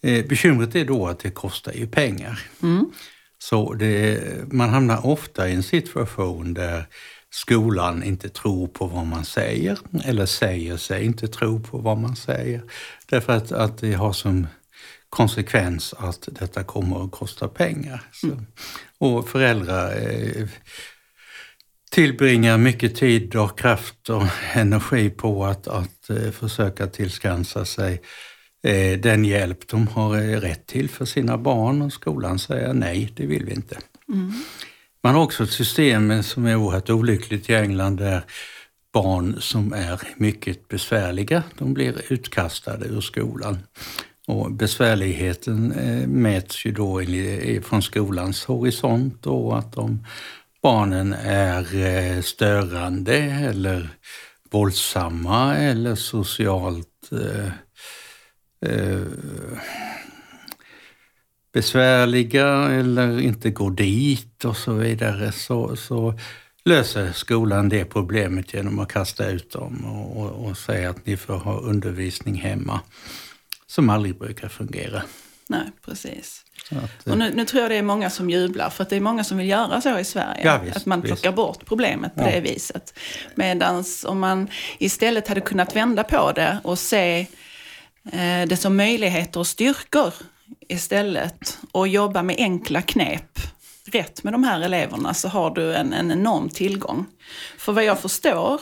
Eh, 0.03 0.27
bekymret 0.27 0.75
är 0.75 0.85
då 0.85 1.07
att 1.07 1.19
det 1.19 1.31
kostar 1.31 1.73
ju 1.73 1.87
pengar. 1.87 2.41
Mm. 2.63 2.93
Så 3.39 3.75
det, 3.75 4.21
man 4.53 4.69
hamnar 4.69 5.07
ofta 5.07 5.49
i 5.49 5.55
en 5.55 5.63
situation 5.63 6.55
där 6.55 6.87
skolan 7.31 8.03
inte 8.03 8.29
tror 8.29 8.67
på 8.67 8.87
vad 8.87 9.07
man 9.07 9.25
säger 9.25 9.79
eller 10.05 10.27
säger 10.27 10.77
sig 10.77 11.05
inte 11.05 11.29
tro 11.29 11.61
på 11.61 11.79
vad 11.79 11.99
man 11.99 12.17
säger. 12.17 12.63
Därför 13.07 13.33
att, 13.33 13.53
att 13.53 13.79
det 13.79 13.93
har 13.93 14.13
som 14.13 14.47
konsekvens 15.11 15.95
att 15.99 16.29
detta 16.33 16.65
kommer 16.65 17.05
att 17.05 17.11
kosta 17.11 17.49
pengar. 17.49 18.03
Så, 18.13 18.27
mm. 18.27 18.47
och 18.99 19.29
föräldrar 19.29 19.97
eh, 19.97 20.49
tillbringar 21.91 22.59
mycket 22.59 22.95
tid 22.95 23.37
och 23.37 23.59
kraft 23.59 24.11
och 24.11 24.23
energi 24.55 25.11
på 25.11 25.45
att, 25.45 25.69
att 25.69 26.11
uh, 26.11 26.31
försöka 26.31 26.87
tillskansa 26.87 27.65
sig 27.65 28.01
uh, 28.69 29.01
den 29.01 29.25
hjälp 29.25 29.69
de 29.69 29.89
har 29.89 30.17
uh, 30.17 30.41
rätt 30.41 30.67
till 30.67 30.89
för 30.89 31.05
sina 31.05 31.39
barn 31.39 31.83
och 31.83 31.93
skolan 31.93 32.39
säger 32.39 32.73
nej, 32.73 33.13
det 33.17 33.27
vill 33.27 33.45
vi 33.45 33.53
inte. 33.53 33.79
Mm. 34.09 34.33
Man 35.03 35.15
har 35.15 35.23
också 35.23 35.45
ett 35.45 35.51
system 35.51 36.23
som 36.23 36.47
är 36.47 36.57
oerhört 36.57 36.91
olyckligt 36.91 37.51
i 37.51 37.55
England 37.55 37.97
där 37.97 38.25
barn 38.93 39.37
som 39.41 39.73
är 39.73 40.01
mycket 40.17 40.69
besvärliga, 40.69 41.43
de 41.59 41.75
blir 41.75 42.13
utkastade 42.13 42.87
ur 42.87 43.01
skolan. 43.01 43.59
Och 44.27 44.53
besvärligheten 44.53 45.69
mäts 46.07 46.65
ju 46.67 46.73
då 46.73 47.03
från 47.63 47.83
skolans 47.83 48.45
horisont 48.45 49.27
och 49.27 49.59
att 49.59 49.73
de 49.73 50.05
barnen 50.63 51.13
är 51.13 51.75
eh, 51.75 52.23
störande 52.23 53.17
eller 53.17 53.89
våldsamma 54.51 55.57
eller 55.57 55.95
socialt 55.95 57.11
eh, 57.13 57.53
eh, 58.71 59.03
besvärliga 61.53 62.49
eller 62.49 63.21
inte 63.21 63.51
går 63.51 63.71
dit 63.71 64.45
och 64.45 64.57
så 64.57 64.73
vidare 64.73 65.33
så, 65.33 65.77
så 65.77 66.19
löser 66.65 67.13
skolan 67.13 67.69
det 67.69 67.85
problemet 67.85 68.55
genom 68.55 68.79
att 68.79 68.93
kasta 68.93 69.29
ut 69.29 69.53
dem 69.53 69.85
och, 69.85 70.23
och, 70.23 70.47
och 70.47 70.59
säga 70.59 70.91
att 70.91 71.07
ni 71.07 71.17
får 71.17 71.35
ha 71.37 71.61
undervisning 71.61 72.35
hemma 72.35 72.81
som 73.67 73.91
aldrig 73.91 74.19
brukar 74.19 74.49
fungera. 74.49 75.03
Nej, 75.51 75.73
precis. 75.85 76.45
Att, 76.71 77.09
och 77.09 77.19
nu, 77.19 77.33
nu, 77.35 77.45
tror 77.45 77.63
jag 77.63 77.71
det 77.71 77.77
är 77.77 77.83
många 77.83 78.11
som 78.11 78.31
jublar, 78.31 78.71
för 78.71 78.83
att 78.83 78.91
det 78.91 78.97
är 78.97 79.01
många 79.01 79.25
som 79.25 79.39
vill 79.39 79.49
göra 79.49 79.81
så 79.81 79.99
i 79.99 80.05
Sverige. 80.05 80.45
Ja, 80.45 80.61
visst, 80.65 80.77
att 80.77 80.87
man 80.87 81.03
plockar 81.03 81.31
visst. 81.31 81.37
bort 81.37 81.67
problemet 81.67 82.15
på 82.15 82.21
ja. 82.21 82.31
det 82.31 82.41
viset. 82.41 82.99
Medan 83.35 83.85
om 84.07 84.21
man 84.21 84.49
istället 84.79 85.29
hade 85.29 85.41
kunnat 85.41 85.77
vända 85.77 86.05
på 86.05 86.33
det 86.33 86.59
och 86.65 86.79
se 86.79 87.27
eh, 88.13 88.47
det 88.49 88.61
som 88.61 88.77
möjligheter 88.77 89.41
och 89.41 89.47
styrkor 89.47 90.15
istället 90.69 91.59
och 91.73 91.89
jobba 91.89 92.23
med 92.23 92.37
enkla 92.39 92.83
knep 92.83 93.39
rätt 93.85 94.25
med 94.25 94.33
de 94.33 94.45
här 94.45 94.61
eleverna 94.61 95.15
så 95.15 95.29
har 95.29 95.51
du 95.51 95.75
en, 95.75 95.93
en 95.93 96.13
enorm 96.13 96.49
tillgång. 96.49 97.07
För 97.59 97.73
vad 97.73 97.85
jag 97.85 98.01
förstår 98.01 98.61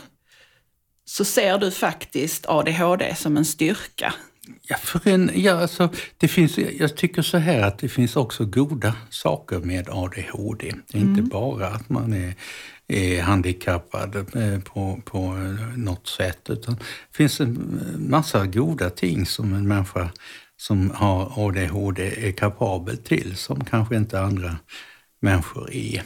så 1.04 1.24
ser 1.24 1.58
du 1.58 1.70
faktiskt 1.70 2.46
ADHD 2.46 3.14
som 3.14 3.36
en 3.36 3.44
styrka. 3.44 4.14
Ja, 4.62 4.76
för 4.76 5.08
en, 5.08 5.30
ja, 5.34 5.52
alltså, 5.52 5.88
det 6.16 6.28
finns, 6.28 6.58
jag 6.58 6.96
tycker 6.96 7.22
så 7.22 7.38
här 7.38 7.62
att 7.62 7.78
det 7.78 7.88
finns 7.88 8.16
också 8.16 8.44
goda 8.44 8.94
saker 9.10 9.58
med 9.58 9.88
ADHD. 9.88 10.74
Det 10.88 10.98
är 10.98 11.02
mm. 11.02 11.10
inte 11.10 11.22
bara 11.22 11.68
att 11.68 11.88
man 11.88 12.12
är, 12.12 12.34
är 12.88 13.22
handikappad 13.22 14.16
eh, 14.16 14.60
på, 14.60 15.00
på 15.04 15.32
något 15.76 16.08
sätt, 16.08 16.50
utan 16.50 16.74
det 16.74 17.16
finns 17.16 17.40
en 17.40 17.80
massa 17.98 18.46
goda 18.46 18.90
ting 18.90 19.26
som 19.26 19.54
en 19.54 19.68
människa 19.68 20.10
som 20.56 20.90
har 20.90 21.46
ADHD 21.46 22.28
är 22.28 22.32
kapabel 22.32 22.96
till, 22.96 23.36
som 23.36 23.64
kanske 23.64 23.96
inte 23.96 24.20
andra 24.20 24.56
människor 25.20 25.72
är. 25.72 26.02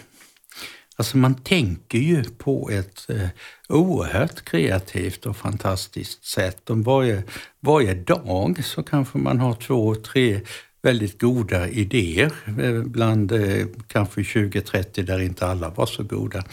Alltså 0.97 1.17
man 1.17 1.35
tänker 1.35 1.99
ju 1.99 2.25
på 2.25 2.71
ett 2.71 3.11
eh, 3.11 3.29
oerhört 3.69 4.45
kreativt 4.45 5.27
och 5.27 5.37
fantastiskt 5.37 6.25
sätt. 6.25 6.71
Om 6.71 6.83
varje, 6.83 7.23
varje 7.61 7.95
dag 7.95 8.65
så 8.65 8.83
kanske 8.83 9.19
man 9.19 9.41
har 9.41 9.55
två, 9.55 9.95
tre 9.95 10.41
väldigt 10.83 11.21
goda 11.21 11.69
idéer, 11.69 12.33
eh, 12.59 12.83
bland 12.83 13.33
eh, 13.33 13.67
kanske 13.87 14.21
20-30 14.21 15.03
där 15.03 15.21
inte 15.21 15.47
alla 15.47 15.69
var 15.69 15.87
så 15.87 16.03
goda. 16.03 16.45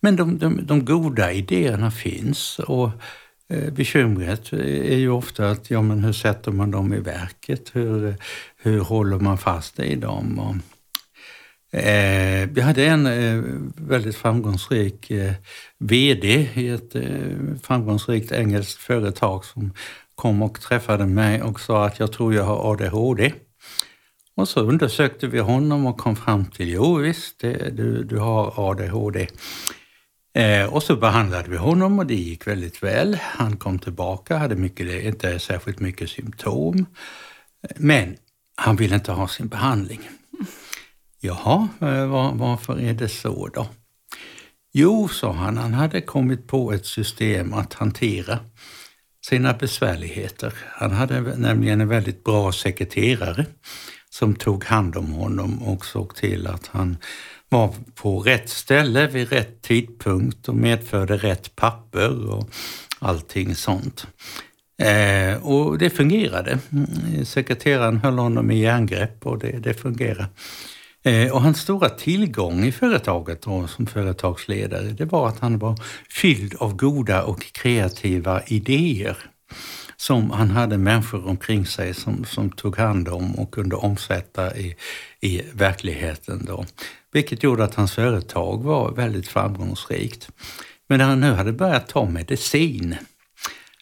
Men 0.00 0.16
de, 0.16 0.38
de, 0.38 0.66
de 0.66 0.84
goda 0.84 1.32
idéerna 1.32 1.90
finns 1.90 2.58
och 2.58 2.90
eh, 3.48 3.72
bekymret 3.72 4.52
är 4.52 4.96
ju 4.96 5.10
ofta 5.10 5.50
att 5.50 5.70
ja, 5.70 5.82
men 5.82 6.04
hur 6.04 6.12
sätter 6.12 6.52
man 6.52 6.70
dem 6.70 6.94
i 6.94 7.00
verket? 7.00 7.70
Hur, 7.72 8.14
hur 8.56 8.80
håller 8.80 9.18
man 9.18 9.38
fast 9.38 9.80
i 9.80 9.94
dem? 9.94 10.38
Och, 10.38 10.56
Eh, 11.74 12.48
vi 12.52 12.60
hade 12.60 12.86
en 12.86 13.06
eh, 13.06 13.42
väldigt 13.76 14.16
framgångsrik 14.16 15.10
eh, 15.10 15.32
VD 15.78 16.48
i 16.54 16.68
ett 16.68 16.96
framgångsrikt 17.62 18.32
engelskt 18.32 18.80
företag 18.80 19.44
som 19.44 19.72
kom 20.14 20.42
och 20.42 20.60
träffade 20.60 21.06
mig 21.06 21.42
och 21.42 21.60
sa 21.60 21.86
att 21.86 21.98
jag 21.98 22.12
tror 22.12 22.34
jag 22.34 22.44
har 22.44 22.72
ADHD. 22.72 23.32
Och 24.36 24.48
så 24.48 24.60
undersökte 24.60 25.26
vi 25.26 25.38
honom 25.38 25.86
och 25.86 25.98
kom 25.98 26.16
fram 26.16 26.44
till, 26.44 26.68
jo 26.68 26.96
visst, 26.96 27.40
det, 27.40 27.70
du, 27.76 28.04
du 28.04 28.18
har 28.18 28.70
ADHD. 28.70 29.26
Eh, 30.34 30.74
och 30.74 30.82
så 30.82 30.96
behandlade 30.96 31.50
vi 31.50 31.56
honom 31.56 31.98
och 31.98 32.06
det 32.06 32.14
gick 32.14 32.46
väldigt 32.46 32.82
väl. 32.82 33.18
Han 33.22 33.56
kom 33.56 33.78
tillbaka, 33.78 34.36
hade 34.36 34.56
mycket, 34.56 35.04
inte 35.04 35.38
särskilt 35.38 35.80
mycket 35.80 36.10
symptom. 36.10 36.86
Men 37.76 38.16
han 38.56 38.76
ville 38.76 38.94
inte 38.94 39.12
ha 39.12 39.28
sin 39.28 39.48
behandling. 39.48 40.00
Jaha, 41.24 41.68
eh, 41.80 42.06
var, 42.06 42.32
varför 42.34 42.80
är 42.80 42.94
det 42.94 43.08
så 43.08 43.48
då? 43.54 43.66
Jo, 44.72 45.08
sa 45.08 45.32
han, 45.32 45.56
han 45.56 45.74
hade 45.74 46.00
kommit 46.00 46.46
på 46.46 46.72
ett 46.72 46.86
system 46.86 47.54
att 47.54 47.74
hantera 47.74 48.38
sina 49.26 49.52
besvärligheter. 49.52 50.54
Han 50.70 50.92
hade 50.92 51.20
nämligen 51.20 51.80
en 51.80 51.88
väldigt 51.88 52.24
bra 52.24 52.52
sekreterare 52.52 53.46
som 54.10 54.34
tog 54.34 54.64
hand 54.64 54.96
om 54.96 55.12
honom 55.12 55.62
och 55.62 55.86
såg 55.86 56.14
till 56.14 56.46
att 56.46 56.66
han 56.66 56.96
var 57.48 57.74
på 57.94 58.20
rätt 58.20 58.48
ställe 58.48 59.06
vid 59.06 59.28
rätt 59.28 59.62
tidpunkt 59.62 60.48
och 60.48 60.56
medförde 60.56 61.16
rätt 61.16 61.56
papper 61.56 62.30
och 62.30 62.48
allting 62.98 63.54
sånt. 63.54 64.06
Eh, 64.78 65.46
och 65.46 65.78
det 65.78 65.90
fungerade. 65.90 66.58
Mm, 66.72 67.24
sekreteraren 67.24 67.96
höll 67.96 68.18
honom 68.18 68.50
i 68.50 68.60
järngrepp 68.60 69.26
och 69.26 69.38
det, 69.38 69.58
det 69.58 69.74
fungerade. 69.74 70.28
Eh, 71.04 71.32
och 71.32 71.42
hans 71.42 71.60
stora 71.60 71.88
tillgång 71.88 72.64
i 72.64 72.72
företaget 72.72 73.42
då, 73.42 73.66
som 73.66 73.86
företagsledare, 73.86 74.88
det 74.88 75.04
var 75.04 75.28
att 75.28 75.38
han 75.38 75.58
var 75.58 75.76
fylld 76.10 76.54
av 76.58 76.76
goda 76.76 77.22
och 77.22 77.52
kreativa 77.52 78.42
idéer 78.42 79.16
som 79.96 80.30
han 80.30 80.50
hade 80.50 80.78
människor 80.78 81.26
omkring 81.26 81.66
sig 81.66 81.94
som, 81.94 82.24
som 82.24 82.50
tog 82.50 82.76
hand 82.76 83.08
om 83.08 83.34
och 83.34 83.50
kunde 83.50 83.76
omsätta 83.76 84.56
i, 84.56 84.76
i 85.20 85.42
verkligheten. 85.52 86.44
Då. 86.44 86.64
Vilket 87.12 87.42
gjorde 87.42 87.64
att 87.64 87.74
hans 87.74 87.92
företag 87.92 88.62
var 88.62 88.92
väldigt 88.92 89.28
framgångsrikt. 89.28 90.28
Men 90.88 90.98
när 90.98 91.06
han 91.06 91.20
nu 91.20 91.32
hade 91.32 91.52
börjat 91.52 91.88
ta 91.88 92.04
medicin 92.04 92.96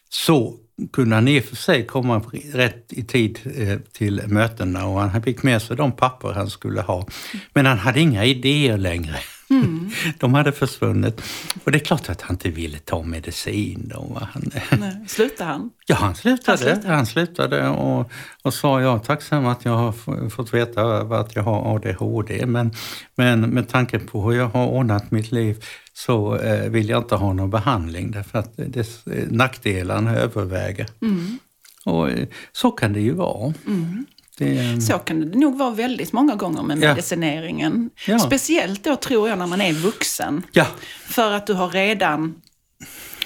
så 0.09 0.57
kunde 0.93 1.15
han 1.15 1.27
i 1.27 1.39
och 1.39 1.43
för 1.43 1.55
sig 1.55 1.85
komma 1.85 2.21
rätt 2.53 2.93
i 2.93 3.03
tid 3.03 3.39
eh, 3.57 3.79
till 3.91 4.21
mötena 4.27 4.85
och 4.85 5.01
han 5.01 5.23
fick 5.23 5.43
med 5.43 5.61
sig 5.61 5.77
de 5.77 5.91
papper 5.91 6.33
han 6.33 6.49
skulle 6.49 6.81
ha. 6.81 7.07
Men 7.53 7.65
han 7.65 7.77
hade 7.77 7.99
inga 7.99 8.25
idéer 8.25 8.77
längre. 8.77 9.15
Mm. 9.53 9.89
De 10.19 10.33
hade 10.33 10.51
försvunnit. 10.51 11.21
Och 11.63 11.71
det 11.71 11.77
är 11.77 11.85
klart 11.85 12.09
att 12.09 12.21
han 12.21 12.35
inte 12.35 12.49
ville 12.49 12.79
ta 12.79 13.03
medicin. 13.03 13.91
Då. 13.93 14.21
Han, 14.33 14.51
Nej. 14.79 15.05
Slutade 15.07 15.49
han? 15.49 15.69
Ja, 15.85 15.95
han 15.95 16.15
slutade. 16.15 16.57
Han 16.57 16.57
slutade, 16.57 16.95
han 16.95 17.05
slutade 17.05 17.67
och, 17.69 18.11
och 18.41 18.53
sa 18.53 18.81
jag 18.81 18.95
är 18.95 18.99
tacksam 18.99 19.45
att 19.45 19.65
jag 19.65 19.77
har 19.77 20.29
fått 20.29 20.53
veta 20.53 20.97
att 20.97 21.35
jag 21.35 21.43
har 21.43 21.75
ADHD. 21.75 22.45
Men, 22.45 22.71
men 23.15 23.41
med 23.41 23.69
tanke 23.69 23.99
på 23.99 24.21
hur 24.21 24.37
jag 24.37 24.47
har 24.47 24.67
ordnat 24.67 25.11
mitt 25.11 25.31
liv 25.31 25.63
så 25.93 26.35
eh, 26.35 26.69
vill 26.69 26.89
jag 26.89 27.01
inte 27.01 27.15
ha 27.15 27.33
någon 27.33 27.49
behandling 27.49 28.11
därför 28.11 28.39
att 28.39 28.53
det, 28.55 29.05
nackdelarna 29.31 30.15
överväger. 30.15 30.87
Mm. 31.01 31.39
Och 31.85 32.09
eh, 32.09 32.27
så 32.51 32.71
kan 32.71 32.93
det 32.93 33.01
ju 33.01 33.11
vara. 33.11 33.53
Mm. 33.67 34.05
Det... 34.37 34.81
Så 34.81 34.99
kan 34.99 35.31
det 35.31 35.37
nog 35.37 35.57
vara 35.57 35.71
väldigt 35.71 36.13
många 36.13 36.35
gånger 36.35 36.63
med 36.63 36.77
medicineringen. 36.77 37.89
Ja. 38.07 38.19
Speciellt 38.19 38.83
då 38.83 38.95
tror 38.95 39.29
jag 39.29 39.37
när 39.37 39.47
man 39.47 39.61
är 39.61 39.73
vuxen. 39.73 40.43
Ja. 40.51 40.67
För 41.05 41.31
att 41.31 41.47
du 41.47 41.53
har 41.53 41.69
redan 41.69 42.41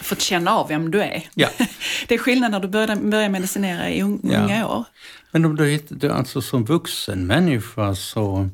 fått 0.01 0.21
känna 0.21 0.51
av 0.51 0.67
vem 0.67 0.91
du 0.91 1.01
är. 1.01 1.29
Ja. 1.33 1.49
Det 2.07 2.15
är 2.15 2.17
skillnad 2.17 2.51
när 2.51 2.59
du 2.59 2.67
börjar, 2.67 2.95
börjar 2.95 3.29
medicinera 3.29 3.89
i 3.89 4.01
unga 4.01 4.67
år. 4.67 4.85
Men 5.31 5.45
om 5.45 5.55
du, 5.55 5.79
du 5.89 6.11
alltså 6.11 6.41
som 6.41 6.65
vuxen 6.65 7.27
människa 7.27 7.95
så 7.95 8.49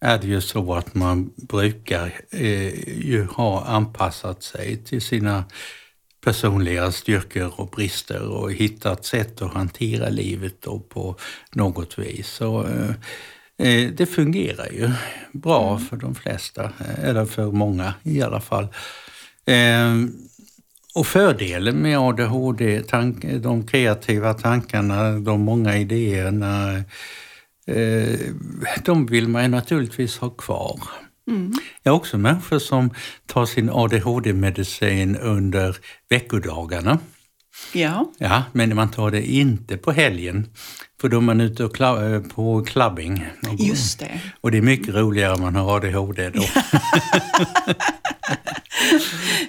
är 0.00 0.18
det 0.18 0.26
ju 0.26 0.40
så 0.40 0.74
att 0.74 0.94
man 0.94 1.30
brukar 1.36 2.20
eh, 2.30 2.98
ju 3.00 3.26
ha 3.30 3.64
anpassat 3.64 4.42
sig 4.42 4.84
till 4.84 5.00
sina 5.00 5.44
personliga 6.24 6.92
styrkor 6.92 7.52
och 7.56 7.68
brister 7.68 8.28
och 8.28 8.52
hittat 8.52 9.04
sätt 9.04 9.42
att 9.42 9.54
hantera 9.54 10.08
livet 10.08 10.54
då 10.60 10.78
på 10.78 11.16
något 11.52 11.98
vis. 11.98 12.28
Så, 12.28 12.66
eh, 12.66 12.90
eh 13.68 13.90
det 13.90 14.06
fungerar 14.06 14.72
ju 14.72 14.90
bra 15.32 15.70
mm. 15.70 15.84
för 15.84 15.96
de 15.96 16.14
flesta, 16.14 16.70
eller 17.02 17.24
för 17.24 17.52
många 17.52 17.94
i 18.02 18.22
alla 18.22 18.40
fall. 18.40 18.68
Eh, 19.44 19.94
och 20.94 21.06
fördelen 21.06 21.76
med 21.76 21.98
ADHD, 21.98 22.82
tank, 22.82 23.24
de 23.24 23.66
kreativa 23.66 24.34
tankarna, 24.34 25.12
de 25.12 25.40
många 25.40 25.78
idéerna, 25.78 26.76
eh, 27.66 28.18
de 28.84 29.06
vill 29.06 29.28
man 29.28 29.50
naturligtvis 29.50 30.18
ha 30.18 30.30
kvar. 30.30 30.80
Mm. 31.30 31.52
Jag 31.82 31.92
har 31.92 31.96
också 31.96 32.18
människor 32.18 32.58
som 32.58 32.90
tar 33.26 33.46
sin 33.46 33.70
ADHD-medicin 33.70 35.16
under 35.16 35.76
veckodagarna. 36.08 36.98
Ja. 37.72 38.12
ja. 38.18 38.42
Men 38.52 38.76
man 38.76 38.90
tar 38.90 39.10
det 39.10 39.22
inte 39.22 39.76
på 39.76 39.92
helgen, 39.92 40.48
för 41.00 41.08
då 41.08 41.16
är 41.16 41.20
man 41.20 41.40
ute 41.40 41.64
och 41.64 41.74
kla 41.76 42.20
på 42.34 42.64
clubbing. 42.64 43.26
Just 43.58 43.98
det. 43.98 44.20
Och 44.40 44.50
det 44.50 44.58
är 44.58 44.62
mycket 44.62 44.94
roligare 44.94 45.34
om 45.34 45.40
man 45.40 45.56
har 45.56 45.76
ADHD 45.76 46.30
då. 46.30 46.44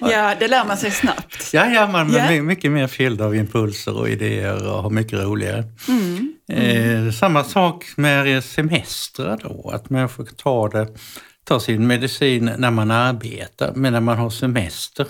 ja, 0.00 0.34
det 0.40 0.48
lär 0.48 0.64
man 0.64 0.76
sig 0.76 0.90
snabbt. 0.90 1.50
Ja, 1.52 1.66
ja 1.66 1.86
man 1.86 2.14
är 2.14 2.32
yeah. 2.32 2.44
mycket 2.44 2.72
mer 2.72 2.86
fylld 2.86 3.20
av 3.20 3.36
impulser 3.36 3.96
och 3.96 4.08
idéer 4.08 4.66
och 4.66 4.82
har 4.82 4.90
mycket 4.90 5.18
roligare. 5.18 5.64
Mm. 5.88 6.32
Mm. 6.48 7.06
Eh, 7.06 7.12
samma 7.12 7.44
sak 7.44 7.84
med 7.96 8.44
semestrar 8.44 9.40
då, 9.42 9.70
att 9.74 9.90
människor 9.90 10.24
tar 10.24 10.68
det 10.68 10.88
tar 11.46 11.58
sin 11.58 11.86
medicin 11.86 12.50
när 12.58 12.70
man 12.70 12.90
arbetar, 12.90 13.72
men 13.74 13.92
när 13.92 14.00
man 14.00 14.18
har 14.18 14.30
semester 14.30 15.06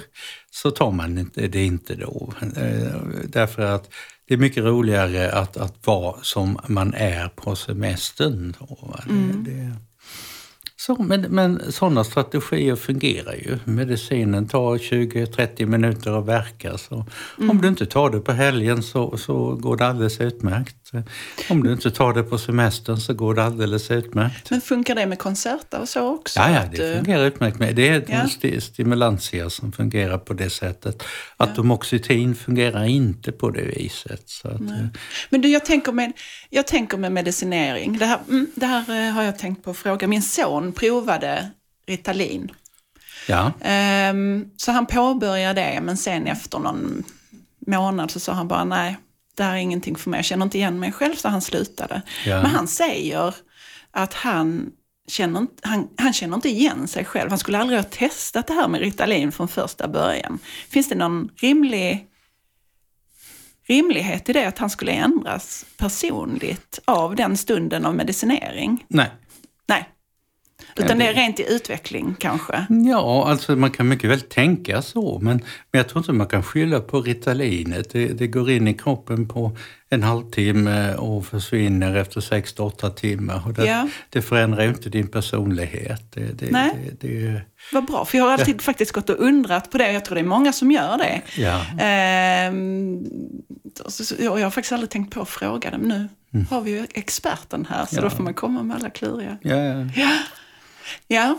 så 0.51 0.71
tar 0.71 0.91
man 0.91 1.31
det 1.35 1.65
inte 1.65 1.95
då. 1.95 2.33
Eh, 2.57 3.01
därför 3.25 3.63
att 3.63 3.91
det 4.29 4.35
är 4.35 4.39
mycket 4.39 4.65
roligare 4.65 5.33
att, 5.33 5.57
att 5.57 5.87
vara 5.87 6.17
som 6.23 6.59
man 6.67 6.95
är 6.95 7.29
på 7.29 7.57
semestern. 7.57 8.55
Mm. 9.09 9.45
Det, 9.45 9.51
det, 9.51 9.73
så, 10.79 11.03
men, 11.03 11.21
men 11.21 11.73
sådana 11.73 12.05
strategier 12.05 12.77
fungerar 12.77 13.35
ju. 13.35 13.59
Medicinen 13.65 14.49
tar 14.49 14.77
20-30 14.77 15.67
minuter 15.67 16.19
att 16.19 16.27
verka. 16.27 16.79
Så 16.79 17.07
mm. 17.39 17.51
Om 17.51 17.61
du 17.61 17.69
inte 17.69 17.87
tar 17.87 18.11
det 18.11 18.21
på 18.21 18.33
helgen 18.33 18.83
så, 18.83 19.17
så 19.17 19.55
går 19.55 19.77
det 19.77 19.87
alldeles 19.87 20.21
utmärkt. 20.21 20.86
Om 21.51 21.63
du 21.63 21.73
inte 21.73 21.91
tar 21.91 22.13
det 22.13 22.23
på 22.23 22.39
semestern 22.39 22.97
så 22.97 23.15
går 23.15 23.35
det 23.35 23.45
alldeles 23.45 23.91
utmärkt. 23.91 24.51
Men 24.51 24.61
funkar 24.61 24.95
det 24.95 25.07
med 25.07 25.19
konserter 25.19 25.81
och 25.81 25.89
så 25.89 26.15
också? 26.15 26.41
Ja, 26.41 26.51
ja 26.51 26.63
det 26.71 26.77
du... 26.77 26.97
fungerar 26.97 27.25
utmärkt. 27.25 27.59
Med. 27.59 27.77
Det 27.77 27.89
är 27.89 28.05
ja. 28.09 28.23
st 28.25 28.61
stimulantia 28.61 29.51
som 29.51 29.73
fungerar 29.73 30.19
på 30.19 30.33
det 30.33 30.51
sättet. 30.51 31.03
Atomoxetin 31.37 32.29
ja. 32.29 32.35
fungerar 32.35 32.85
inte 32.85 33.33
på 33.33 33.51
det 33.51 33.63
viset. 33.63 34.23
Så 34.29 34.49
att, 34.49 34.61
eh. 34.61 34.87
Men 35.31 35.41
du, 35.41 35.49
jag 35.49 35.65
tänker, 35.65 35.93
med, 35.93 36.13
jag 36.51 36.67
tänker 36.67 36.97
med 36.99 37.13
medicinering. 37.13 37.99
Det 37.99 38.07
här, 38.07 38.19
mm, 38.29 38.47
det 38.55 38.67
här 38.67 39.07
eh, 39.09 39.13
har 39.13 39.23
jag 39.23 39.39
tänkt 39.39 39.65
på 39.65 39.71
att 39.71 39.77
fråga. 39.77 40.07
Min 40.07 40.23
son 40.23 40.73
provade 40.73 41.51
Ritalin. 41.87 42.53
Ja. 43.29 43.53
Um, 44.11 44.51
så 44.57 44.73
han 44.73 44.87
påbörjade 44.87 45.61
det, 45.61 45.81
men 45.83 45.97
sen 45.97 46.27
efter 46.27 46.59
någon 46.59 47.05
månad 47.67 48.11
så 48.11 48.21
sa 48.21 48.33
han 48.33 48.49
bara 48.49 48.65
nej, 48.65 48.97
det 49.37 49.43
här 49.43 49.53
är 49.53 49.59
ingenting 49.59 49.97
för 49.97 50.11
mig, 50.11 50.19
jag 50.19 50.25
känner 50.25 50.45
inte 50.45 50.59
igen 50.59 50.81
mig 50.81 50.93
själv, 50.93 51.15
så 51.15 51.29
han 51.29 51.43
slutade. 51.43 52.03
Ja. 52.27 52.43
Men 52.43 52.51
han 52.51 52.69
säger 52.69 53.35
att 53.91 54.15
han 54.15 54.73
känner, 55.09 55.47
han, 55.63 55.89
han 55.97 56.13
känner 56.13 56.35
inte 56.35 56.49
igen 56.49 56.89
sig 56.89 57.05
själv. 57.05 57.31
Han 57.31 57.39
skulle 57.39 57.59
aldrig 57.59 57.79
ha 57.79 57.85
testat 57.85 58.47
det 58.47 58.55
här 58.55 58.69
med 58.69 58.81
Ritalin 58.81 59.33
från 59.33 59.49
första 59.49 59.89
början. 59.89 60.39
Finns 60.69 60.89
det 60.89 60.95
någon 60.95 61.31
rimlig 61.37 62.07
rimlighet 63.69 64.29
i 64.29 64.33
det 64.33 64.45
att 64.45 64.59
han 64.59 64.71
skulle 64.71 64.93
ändras 64.93 65.67
personligt 65.77 66.79
av 66.85 67.17
den 67.17 67.37
stunden 67.37 67.87
av 67.87 67.95
medicinering? 67.95 68.85
Nej. 68.89 69.11
Nej. 69.67 69.89
Utan 70.77 70.99
det 70.99 71.07
är 71.07 71.15
rent 71.15 71.41
i 71.41 71.47
utveckling 71.49 72.17
kanske? 72.19 72.67
Ja, 72.69 73.29
alltså 73.29 73.57
man 73.57 73.71
kan 73.71 73.89
mycket 73.89 74.11
väl 74.11 74.21
tänka 74.21 74.83
så, 74.83 75.19
men, 75.23 75.37
men 75.73 75.79
jag 75.79 75.89
tror 75.89 76.03
inte 76.03 76.13
man 76.13 76.27
kan 76.27 76.43
skylla 76.43 76.81
på 76.81 77.01
Ritalinet. 77.01 77.91
Det, 77.91 78.07
det 78.07 78.27
går 78.27 78.51
in 78.51 78.69
i 78.69 78.75
kroppen 78.75 79.29
på 79.29 79.57
en 79.91 80.03
halvtimme 80.03 80.95
och 80.95 81.27
försvinner 81.27 81.95
efter 81.95 82.21
6-8 82.21 82.95
timmar. 82.95 83.43
Och 83.47 83.53
det, 83.53 83.67
ja. 83.67 83.89
det 84.11 84.23
förändrar 84.23 84.63
ju 84.63 84.69
inte 84.69 84.89
din 84.89 85.09
personlighet. 85.09 86.13
Det, 86.13 86.39
det, 86.39 86.51
Nej. 86.51 86.97
Det, 87.01 87.41
Vad 87.73 87.87
bra, 87.87 88.05
för 88.05 88.19
jag 88.19 88.25
har 88.25 88.33
alltid 88.33 88.63
faktiskt 88.63 88.93
gått 88.93 89.11
och 89.11 89.21
undrat 89.21 89.71
på 89.71 89.79
det. 89.79 89.93
Jag 89.93 90.05
tror 90.05 90.15
det 90.15 90.21
är 90.21 90.25
många 90.25 90.53
som 90.53 90.71
gör 90.71 90.99
det. 90.99 91.23
Ja. 91.37 91.67
Ehm, 91.79 93.05
jag 94.19 94.31
har 94.31 94.51
faktiskt 94.51 94.73
aldrig 94.73 94.91
tänkt 94.91 95.15
på 95.15 95.21
att 95.21 95.29
fråga 95.29 95.71
dem. 95.71 95.81
Nu 95.81 96.09
mm. 96.35 96.47
har 96.51 96.61
vi 96.61 96.71
ju 96.71 96.87
experten 96.95 97.67
här, 97.71 97.87
så 97.87 97.97
ja. 97.97 98.01
då 98.01 98.11
får 98.11 98.23
man 98.23 98.35
komma 98.35 98.63
med 98.63 98.77
alla 98.77 98.91
kluriga. 98.91 99.39
Ja, 99.43 99.57
ja. 99.57 99.87
ja. 99.97 100.11
Ja, 101.09 101.39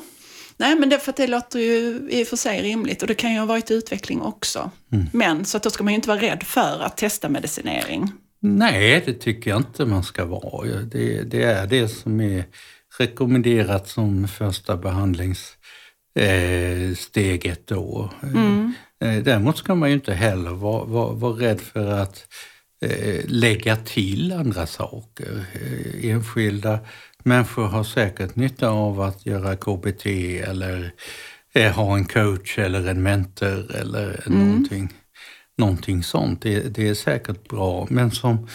nej 0.58 0.76
men 0.76 0.90
det, 0.90 1.00
för 1.00 1.14
det 1.18 1.28
låter 1.28 1.60
ju 1.60 2.08
i 2.10 2.24
och 2.24 2.28
för 2.28 2.38
sig 2.38 2.62
rimligt 2.62 3.02
och 3.02 3.08
det 3.08 3.16
kan 3.16 3.34
ju 3.34 3.40
ha 3.40 3.46
varit 3.46 3.72
utveckling 3.72 4.22
också. 4.22 4.72
Mm. 4.92 5.06
Men 5.14 5.46
så 5.46 5.58
att 5.58 5.64
då 5.64 5.70
ska 5.70 5.84
man 5.84 5.94
ju 5.94 5.96
inte 5.96 6.10
vara 6.10 6.22
rädd 6.22 6.44
för 6.44 6.84
att 6.84 6.98
testa 6.98 7.30
medicinering. 7.30 8.12
Nej, 8.40 9.04
det 9.06 9.14
tycker 9.14 9.50
jag 9.50 9.60
inte 9.60 9.86
man 9.86 10.04
ska 10.04 10.26
vara. 10.26 10.68
Det, 10.68 11.22
det 11.22 11.44
är 11.44 11.68
det 11.68 11.88
som 11.88 12.22
är 12.22 12.44
rekommenderat 13.00 13.88
som 13.88 14.28
första 14.28 14.78
behandlingssteget 14.78 17.68
då. 17.68 18.10
Mm. 18.24 18.74
Eh, 19.04 19.24
däremot 19.24 19.58
ska 19.58 19.76
man 19.76 19.90
ju 19.90 19.96
inte 19.96 20.14
heller 20.14 20.52
vara, 20.52 20.86
vara, 20.86 21.14
vara 21.14 21.34
rädd 21.34 21.62
för 21.62 21.88
att 21.88 22.28
eh, 22.82 23.26
lägga 23.26 23.76
till 23.76 24.32
andra 24.32 24.68
saker. 24.68 25.46
Eh, 25.54 26.10
enskilda 26.10 26.80
människor 27.28 27.68
har 27.68 27.84
säkert 27.84 28.36
nytta 28.36 28.70
av 28.70 29.02
att 29.02 29.26
göra 29.26 29.56
KBT 29.56 30.06
eller 30.42 30.92
eh, 31.54 31.72
ha 31.72 31.98
en 31.98 32.06
coach 32.06 32.58
eller 32.58 32.88
en 32.88 33.04
mentor 33.04 33.76
eller 33.76 34.28
mm. 34.28 34.48
någonting, 34.48 34.94
någonting 35.58 36.04
sånt. 36.04 36.42
Det, 36.42 36.60
det, 36.60 36.88
är 36.88 36.94
säkert 36.94 37.50
bra, 37.50 37.88
men 37.90 38.12
som, 38.12 38.48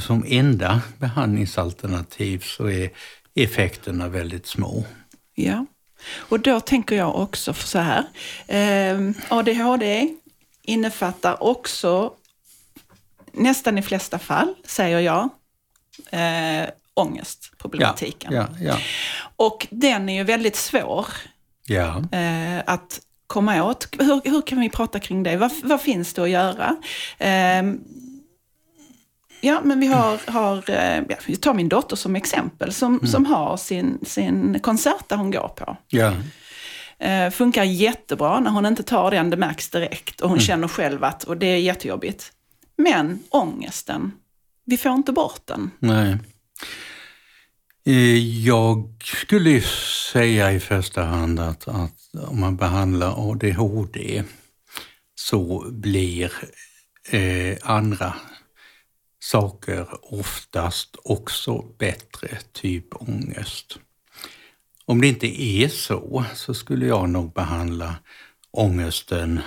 som 0.00 0.24
enda 0.26 0.80
behandlingsalternativ 0.98 2.38
så 2.38 2.68
är 2.68 2.90
effekterna 3.34 4.08
väldigt 4.08 4.46
små. 4.46 4.84
Ja, 5.34 5.66
och 6.16 6.40
då 6.40 6.60
tänker 6.60 6.96
jag 6.96 7.16
också 7.16 7.54
så 7.54 7.78
här. 7.78 8.04
Eh, 8.46 9.10
ADHD 9.28 10.08
innefattar 10.62 11.42
också 11.42 12.12
nästan 13.32 13.78
i 13.78 13.82
flesta 13.82 14.18
fall, 14.18 14.54
säger 14.64 15.00
jag, 15.00 15.28
eh, 16.10 16.68
ångestproblematiken. 16.94 18.32
Ja, 18.32 18.46
ja, 18.60 18.76
Och 19.36 19.66
den 19.70 20.08
är 20.08 20.14
ju 20.14 20.24
väldigt 20.24 20.56
svår 20.56 21.06
ja. 21.66 22.02
eh, 22.12 22.62
att 22.66 23.00
komma 23.26 23.64
åt. 23.64 23.88
Hur, 23.98 24.20
hur 24.30 24.42
kan 24.42 24.60
vi 24.60 24.68
prata 24.70 25.00
kring 25.00 25.22
det? 25.22 25.36
Vad, 25.36 25.50
vad 25.62 25.80
finns 25.80 26.14
det 26.14 26.22
att 26.22 26.30
göra? 26.30 26.76
Eh, 27.18 27.62
ja, 29.40 29.60
men 29.64 29.80
vi 29.80 29.86
har, 29.86 30.30
har 30.30 30.70
eh, 30.70 31.02
ja, 31.08 31.16
vi 31.26 31.36
tar 31.36 31.54
min 31.54 31.68
dotter 31.68 31.96
som 31.96 32.16
exempel, 32.16 32.72
som, 32.72 32.94
Mm. 32.94 33.06
som 33.06 33.26
har 33.26 33.56
sin, 33.56 33.98
sin 34.04 34.60
konsert 34.60 35.08
där 35.08 35.16
hon 35.16 35.30
går 35.30 35.48
på. 35.48 35.76
ja. 35.88 36.12
Eh, 36.98 37.30
funkar 37.30 37.64
jättebra 37.64 38.40
när 38.40 38.50
hon 38.50 38.66
inte 38.66 38.82
tar 38.82 39.10
den, 39.10 39.30
det 39.30 39.36
märks 39.36 39.68
direkt. 39.68 40.20
Och 40.20 40.28
hon 40.28 40.38
Mm. 40.38 40.46
känner 40.46 40.68
själv 40.68 41.04
att, 41.04 41.24
och 41.24 41.36
det 41.36 41.46
är 41.46 41.56
jättejobbigt. 41.56 42.32
Men 42.76 43.22
ångesten, 43.30 44.12
vi 44.64 44.76
får 44.76 44.92
inte 44.92 45.12
bort 45.12 45.40
den. 45.44 45.70
Nej. 45.78 46.16
Eh, 47.84 48.44
jag 48.44 48.94
skulle 49.04 49.60
säga 50.12 50.52
i 50.52 50.60
första 50.60 51.02
hand 51.02 51.40
att, 51.40 51.68
att 51.68 52.14
om 52.28 52.40
man 52.40 52.56
behandlar 52.56 53.30
ADHD 53.30 54.24
så 55.14 55.70
blir 55.70 56.32
eh, 57.10 57.56
andra 57.62 58.14
saker 59.20 59.86
oftast 60.02 60.96
också 61.04 61.62
bättre, 61.78 62.38
typ 62.52 62.86
ångest. 63.02 63.78
Om 64.84 65.00
det 65.00 65.08
inte 65.08 65.42
är 65.42 65.68
så, 65.68 66.24
så 66.34 66.54
skulle 66.54 66.86
jag 66.86 67.08
nog 67.08 67.32
behandla 67.32 67.96
ångesten 68.50 69.40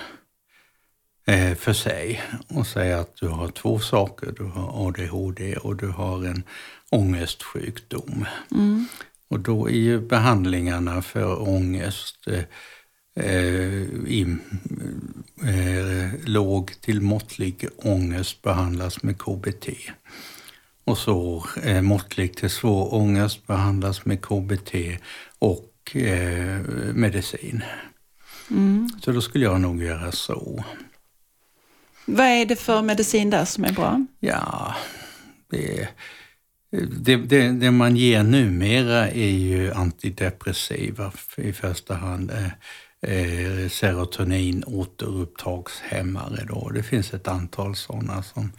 eh, 1.28 1.56
för 1.56 1.74
sig 1.74 2.22
och 2.48 2.68
säga 2.68 3.00
att 3.00 3.16
du 3.16 3.28
har 3.28 3.48
två 3.48 3.80
saker. 3.80 4.32
Du 4.38 4.44
har 4.44 4.88
ADHD 4.88 5.58
och 5.58 5.76
du 5.76 5.88
har 5.88 6.26
en 6.26 6.44
ångestsjukdom. 6.96 8.26
Och 9.28 9.40
då 9.40 9.70
är 9.70 9.74
ju 9.74 10.02
behandlingarna 10.02 11.02
för 11.02 11.50
ångest 11.50 12.28
eh, 13.16 13.74
i, 14.08 14.38
eh, 15.44 16.20
låg 16.26 16.82
till 16.82 17.02
måttlig 17.02 17.68
ångest 17.78 18.42
behandlas 18.42 19.04
med 19.04 19.18
KBT. 19.18 19.70
Och 20.84 20.98
så 20.98 21.46
eh, 21.64 21.82
måttlig 21.82 22.36
till 22.38 22.50
svår 22.50 22.94
ångest 22.94 23.48
behandlas 23.48 24.06
med 24.06 24.22
KBT 24.22 24.76
och 25.40 25.96
eh, 25.96 26.60
medicin. 26.94 27.64
Så 29.02 29.12
då 29.12 29.22
skulle 29.22 29.46
jag 29.46 29.62
nog 29.62 29.84
göra 29.84 30.12
så. 30.12 30.64
Vad 32.06 32.26
är 32.26 32.46
det 32.46 32.56
för 32.56 32.82
medicin 32.82 33.30
där 33.30 33.46
som 33.46 33.64
är 33.66 33.74
bra? 33.74 34.06
Ja, 34.20 34.76
det, 35.50 35.90
det, 36.72 37.16
det, 37.16 37.52
det 37.52 37.72
man 37.72 37.96
ger 37.96 38.24
numera 38.24 39.10
är 39.10 39.30
ju 39.30 39.72
antidepressiva 39.74 41.12
i 41.38 41.54
första 41.54 41.94
hand. 41.94 42.32
Eh, 42.32 42.52
eh, 43.12 43.70
serotonin 43.70 44.64
återupptagshämmare. 44.68 46.46
Då. 46.48 46.70
Det 46.70 46.84
finns 46.84 47.14
ett 47.14 47.28
antal 47.28 47.76
sådana 47.76 48.24
som 48.24 48.52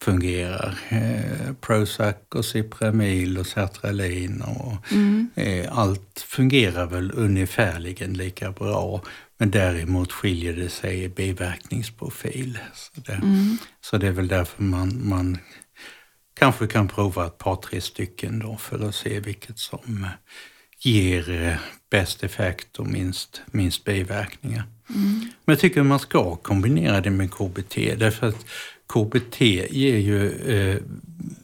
fungerar. 0.00 0.78
Eh, 0.88 1.54
Prozac 1.60 2.16
och 2.34 2.44
Cipramil 2.44 3.38
och 3.38 3.46
Sertralin 3.46 4.42
och 4.42 4.92
eh, 5.38 5.78
allt 5.78 6.24
fungerar 6.26 6.86
väl 6.86 7.12
ungefärligen 7.14 8.14
lika 8.14 8.52
bra. 8.52 9.02
Men 9.38 9.50
däremot 9.50 10.12
skiljer 10.12 10.52
det 10.52 10.68
sig 10.68 11.04
i 11.04 11.08
biverkningsprofil. 11.08 12.58
Så 12.74 13.00
det, 13.00 13.20
så 13.80 13.96
det 13.96 14.06
är 14.06 14.12
väl 14.12 14.28
därför 14.28 14.62
man, 14.62 15.08
man 15.08 15.38
kanske 16.38 16.66
kan 16.66 16.88
prova 16.88 17.26
ett 17.26 17.38
par, 17.38 17.56
tre 17.56 17.80
stycken 17.80 18.38
då 18.38 18.56
för 18.56 18.88
att 18.88 18.94
se 18.94 19.20
vilket 19.20 19.58
som 19.58 20.04
eh, 20.04 20.10
ger 20.80 21.30
eh, 21.30 21.56
bäst 21.90 22.24
effekt 22.24 22.78
och 22.78 22.86
minst, 22.86 23.42
minst 23.46 23.84
biverkningar. 23.84 24.64
Men 25.44 25.52
jag 25.52 25.58
tycker 25.58 25.82
man 25.82 25.98
ska 25.98 26.36
kombinera 26.36 27.00
det 27.00 27.10
med 27.10 27.30
KBT 27.30 27.74
därför 27.74 28.26
att 28.26 28.46
KBT 28.92 29.40
ger 29.70 29.98
ju 29.98 30.30
eh, 30.30 30.76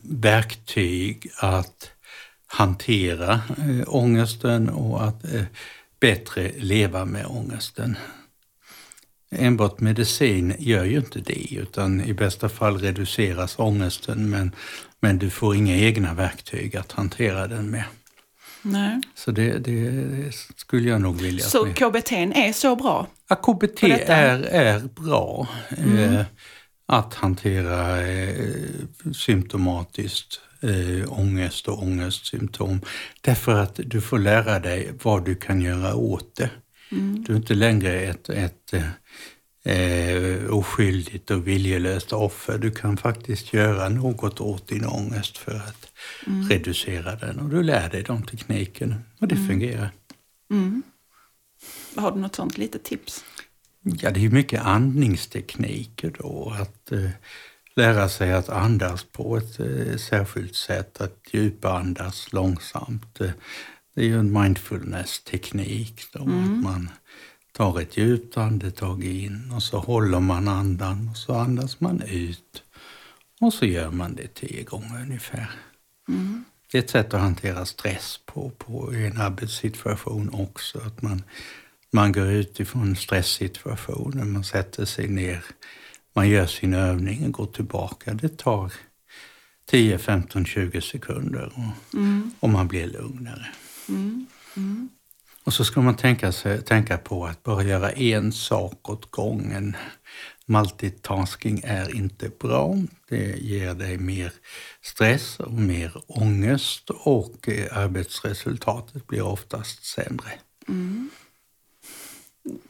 verktyg 0.03 1.31
att 1.37 1.91
hantera 2.47 3.33
eh, 3.35 3.85
ångesten 3.87 4.69
och 4.69 5.05
att 5.05 5.35
eh, 5.35 5.43
bättre 6.01 6.53
leva 6.57 7.05
med 7.05 7.27
ångesten. 7.27 7.97
Enbart 9.39 9.81
medicin 9.81 10.55
gör 10.59 10.85
ju 10.85 10.97
inte 10.97 11.21
det, 11.21 11.55
utan 11.55 12.01
i 12.05 12.13
bästa 12.15 12.49
fall 12.49 12.79
reduceras 12.79 13.59
ångesten 13.59 14.31
men, 14.31 14.53
men 15.01 15.19
du 15.19 15.31
får 15.31 15.57
inga 15.57 15.77
egna 15.77 16.15
verktyg 16.15 16.77
att 16.77 16.93
hantera 16.93 17.47
den 17.47 17.71
med. 17.71 17.85
Nej. 18.63 19.01
Så 19.15 19.31
det, 19.31 19.59
det 19.59 20.33
skulle 20.57 20.89
jag 20.89 21.01
nog 21.01 21.21
vilja. 21.21 21.45
att 21.45 21.51
Så 21.51 21.65
vi- 21.65 21.73
KBT 21.73 22.13
är 22.13 22.53
så 22.53 22.77
bra? 22.77 23.07
Ja, 23.29 23.37
KBT 23.37 23.83
är, 24.09 24.43
är 24.43 24.81
bra 24.81 25.49
eh, 25.79 26.23
att 26.87 27.15
hantera 27.15 28.07
eh, 28.07 28.35
symptomatiskt 29.15 30.41
eh, 30.61 31.13
ångest 31.21 31.69
och 31.69 31.83
ångestsymptom. 31.83 32.81
Därför 33.21 33.55
att 33.61 33.81
du 33.85 34.01
får 34.01 34.19
lära 34.19 34.59
dig 34.59 34.93
vad 35.03 35.25
du 35.25 35.35
kan 35.35 35.61
göra 35.61 35.95
åt 35.95 36.37
det. 36.37 36.51
Du 37.27 37.33
är 37.33 37.37
inte 37.37 37.55
längre 37.55 38.01
ett, 38.01 38.29
ett 38.29 38.75
eh, 39.65 40.51
oskyldigt 40.51 41.31
och 41.31 41.49
viljelöst 41.49 42.13
offer. 42.13 42.59
Du 42.59 42.71
kan 42.71 42.97
faktiskt 42.97 43.53
göra 43.53 43.89
något 43.89 44.41
åt 44.41 44.69
din 44.69 44.87
ångest 44.87 45.39
för 45.39 45.55
att 45.55 45.93
reducera 46.51 47.17
den. 47.17 47.41
Och 47.41 47.49
du 47.49 47.63
lär 47.63 47.91
dig 47.91 48.03
de 48.03 48.23
teknikerna 48.23 48.97
och 49.21 49.29
det 49.29 49.37
fungerar. 49.37 49.91
Har 51.97 52.13
du 52.13 52.21
något 52.21 52.35
sånt 52.35 52.59
litet 52.59 52.85
tips? 52.85 53.25
Ja, 53.83 54.11
det 54.11 54.25
är 54.25 54.31
mycket 54.31 54.63
andningstekniker 54.63 56.15
då. 56.19 56.57
Att 56.61 56.93
eh, 56.93 57.11
lära 57.77 58.09
sig 58.09 58.33
att 58.33 58.49
andas 58.49 59.05
på 59.05 59.37
ett 59.37 59.61
eh, 59.61 59.97
särskilt 59.97 60.57
sätt, 60.57 61.01
att 61.01 61.19
djupandas 61.33 62.33
långsamt. 62.33 63.21
Eh, 63.21 63.31
det 63.95 64.01
är 64.01 64.05
ju 64.05 64.19
en 64.19 64.43
mindfulness-teknik 64.43 66.03
då, 66.13 66.21
att 66.21 66.63
man 66.63 66.91
tar 67.53 67.81
ett 67.81 67.97
djupt 67.97 68.37
andetag 68.37 69.05
in 69.05 69.53
och 69.57 69.63
så 69.63 69.79
håller 69.79 70.21
man 70.21 70.49
andan 70.49 71.09
och 71.09 71.17
så 71.17 71.35
andas 71.35 71.81
man 71.81 72.03
ut. 72.03 72.63
Och 73.41 73.55
så 73.55 73.67
gör 73.67 73.91
man 73.91 74.15
det 74.15 74.35
tio 74.35 74.63
gånger 74.63 75.03
ungefär. 75.03 75.51
Det 76.73 76.79
är 76.79 76.83
ett 76.83 76.91
sätt 76.91 77.15
att 77.15 77.21
hantera 77.21 77.65
stress 77.65 78.21
på, 78.27 78.51
på 78.51 78.95
i 78.95 79.07
en 79.07 79.21
arbetssituation 79.21 80.31
också. 80.33 80.79
Att 80.79 81.03
man, 81.03 81.23
man 81.91 82.13
går 82.13 82.27
ut 82.27 82.61
ifrån 82.61 82.97
stresssituationen, 82.97 84.33
man 84.33 84.45
sätter 84.45 84.85
sig 84.85 85.09
ner, 85.09 85.45
man 86.13 86.29
gör 86.29 86.47
sin 86.47 86.75
övning 86.75 87.27
och 87.27 87.33
går 87.33 87.47
tillbaka. 87.47 88.15
Det 88.15 88.37
tar 88.37 88.73
10, 89.67 89.99
15, 89.99 90.45
20 90.45 90.81
sekunder 90.81 91.53
och, 91.55 91.99
och 92.41 92.49
man 92.49 92.69
blir 92.69 92.87
lugnare. 92.87 93.47
Och 95.45 95.53
så 95.53 95.65
ska 95.65 95.81
man 95.81 95.97
tänka, 95.97 96.33
sig, 96.33 96.63
tänka 96.63 96.99
på 96.99 97.27
att 97.27 97.43
bara 97.43 97.63
göra 97.63 97.93
en 97.93 98.33
sak 98.33 98.91
åt 98.91 99.11
gången. 99.11 99.77
Multitasking 100.47 101.61
är 101.65 101.97
inte 101.97 102.31
bra. 102.41 102.77
Det 103.09 103.37
ger 103.39 103.75
dig 103.75 103.99
mer 103.99 104.33
stress 104.83 105.41
och 105.41 105.53
mer 105.53 105.93
ångest 106.07 106.91
och 106.91 107.49
eh, 107.49 107.79
arbetsresultatet 107.79 109.07
blir 109.07 109.23
oftast 109.23 109.85
sämre. 109.85 110.31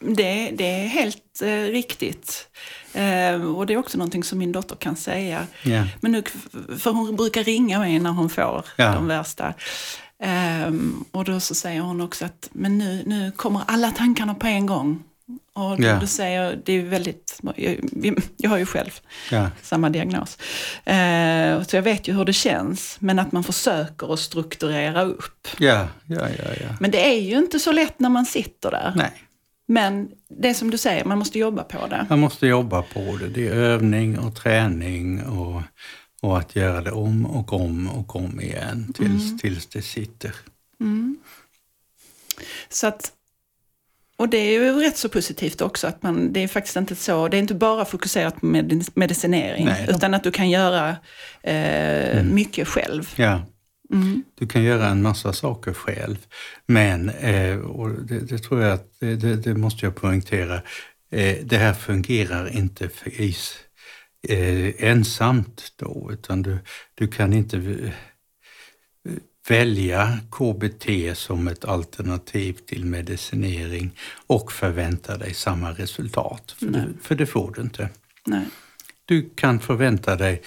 Det, 0.00 0.50
det 0.50 0.64
är 0.64 0.86
helt 0.86 1.42
eh, 1.42 1.48
riktigt. 1.62 2.48
Eh, 2.92 3.42
och 3.56 3.66
det 3.66 3.72
är 3.74 3.76
också 3.76 3.98
någonting 3.98 4.24
som 4.24 4.38
min 4.38 4.52
dotter 4.52 4.76
kan 4.76 4.96
säga. 4.96 5.46
Ja. 5.62 5.86
Men 6.00 6.12
nu, 6.12 6.22
för 6.78 6.90
hon 6.90 7.16
brukar 7.16 7.44
ringa 7.44 7.78
mig 7.78 7.98
när 7.98 8.10
hon 8.10 8.30
får 8.30 8.64
Ja. 8.76 8.94
de 8.94 9.06
värsta. 9.06 9.54
Ehm, 10.24 11.04
och 11.10 11.24
då 11.24 11.40
så 11.40 11.54
säger 11.54 11.80
hon 11.80 12.00
också 12.00 12.24
att 12.24 12.48
men 12.52 12.78
nu, 12.78 13.02
nu 13.06 13.30
kommer 13.36 13.60
alla 13.66 13.90
tankarna 13.90 14.34
på 14.34 14.46
en 14.46 14.66
gång. 14.66 15.02
Och 15.52 15.76
då, 15.80 15.86
Ja. 15.86 15.98
då 16.00 16.06
säger 16.06 16.42
jag, 16.42 16.54
det 16.64 16.72
är 16.72 16.82
väldigt, 16.82 17.40
jag, 17.56 17.76
jag 18.36 18.50
har 18.50 18.58
ju 18.58 18.66
själv 18.66 18.90
Ja. 19.30 19.50
samma 19.62 19.90
diagnos. 19.90 20.38
Eh, 20.84 21.62
så 21.62 21.76
jag 21.76 21.82
vet 21.82 22.08
ju 22.08 22.12
hur 22.16 22.24
det 22.24 22.32
känns, 22.32 22.96
men 23.00 23.18
att 23.18 23.32
man 23.32 23.44
försöker 23.44 24.12
att 24.12 24.20
strukturera 24.20 25.02
upp. 25.02 25.48
Ja, 25.58 25.88
ja, 26.06 26.28
ja, 26.38 26.44
ja. 26.60 26.76
Men 26.80 26.90
det 26.90 27.06
är 27.16 27.20
ju 27.20 27.38
inte 27.38 27.58
så 27.58 27.72
lätt 27.72 28.00
när 28.00 28.08
man 28.08 28.26
sitter 28.26 28.70
där. 28.70 28.92
Nej, 28.96 29.10
Men 29.68 30.08
det 30.40 30.48
är 30.48 30.54
som 30.54 30.70
du 30.70 30.78
säger, 30.78 31.04
man 31.04 31.18
måste 31.18 31.38
jobba 31.38 31.62
på 31.62 31.86
det. 31.86 32.06
man 32.10 32.18
måste 32.18 32.46
jobba 32.46 32.82
på 32.82 33.16
det. 33.20 33.28
Det 33.28 33.48
är 33.48 33.52
övning 33.52 34.18
och 34.18 34.36
träning 34.36 35.22
och, 35.26 35.62
och 36.24 36.38
att 36.38 36.56
göra 36.56 36.80
det 36.80 36.90
om 36.92 37.26
och 37.26 37.52
om 37.52 37.88
och 37.88 38.16
om 38.16 38.40
igen 38.40 38.92
tills, 38.94 39.40
tills 39.40 39.66
det 39.66 39.82
sitter. 39.82 40.34
Så 42.68 42.86
att, 42.86 43.12
och 44.16 44.28
det 44.28 44.36
är 44.38 44.52
ju 44.52 44.72
rätt 44.72 44.96
så 44.96 45.08
positivt 45.08 45.60
också 45.60 45.86
att 45.86 46.02
man, 46.02 46.32
det 46.32 46.40
är 46.40 46.48
faktiskt 46.48 46.76
inte 46.76 46.94
så, 46.94 47.28
det 47.28 47.36
är 47.36 47.38
inte 47.38 47.54
bara 47.54 47.84
fokuserat 47.84 48.40
på 48.40 48.46
medicinering, 48.94 49.64
Nej, 49.64 49.84
då- 49.86 49.92
utan 49.92 50.14
att 50.14 50.22
du 50.24 50.30
kan 50.30 50.50
göra 50.50 50.96
eh, 51.42 52.22
mycket 52.24 52.68
själv. 52.68 53.12
Ja, 53.16 53.42
Mm. 53.92 54.22
Du 54.38 54.46
kan 54.46 54.62
göra 54.62 54.86
en 54.88 55.02
massa 55.02 55.32
saker 55.32 55.72
själv. 55.72 56.16
Men, 56.66 57.08
eh, 57.08 57.56
och 57.58 57.90
det, 57.90 58.18
det, 58.20 58.38
tror 58.38 58.62
jag 58.62 58.72
att, 58.72 58.92
det, 59.00 59.16
det 59.36 59.54
måste 59.54 59.86
jag 59.86 59.94
poängtera, 59.94 60.54
eh, 61.10 61.36
det 61.44 61.56
här 61.56 61.72
fungerar 61.74 62.56
inte 62.56 62.88
för 62.88 63.20
is, 63.20 63.54
eh, 64.28 64.90
ensamt 64.90 65.72
då, 65.76 66.10
utan 66.12 66.42
du, 66.42 66.58
du 66.94 67.08
kan 67.08 67.32
inte 67.32 67.56
eh, 67.56 67.90
välja 69.48 70.18
KBT 70.30 71.16
som 71.18 71.48
ett 71.48 71.64
alternativ 71.64 72.52
till 72.52 72.84
medicinering 72.84 73.90
och 74.26 74.52
förvänta 74.52 75.16
dig 75.16 75.34
samma 75.34 75.70
resultat. 75.72 76.54
För, 76.58 76.66
det, 76.66 76.88
för 77.02 77.14
det 77.14 77.26
får 77.26 77.52
du 77.56 77.62
inte. 77.62 77.88
Nej. 78.26 78.46
Du 79.04 79.30
kan 79.34 79.60
förvänta 79.60 80.16
dig 80.16 80.42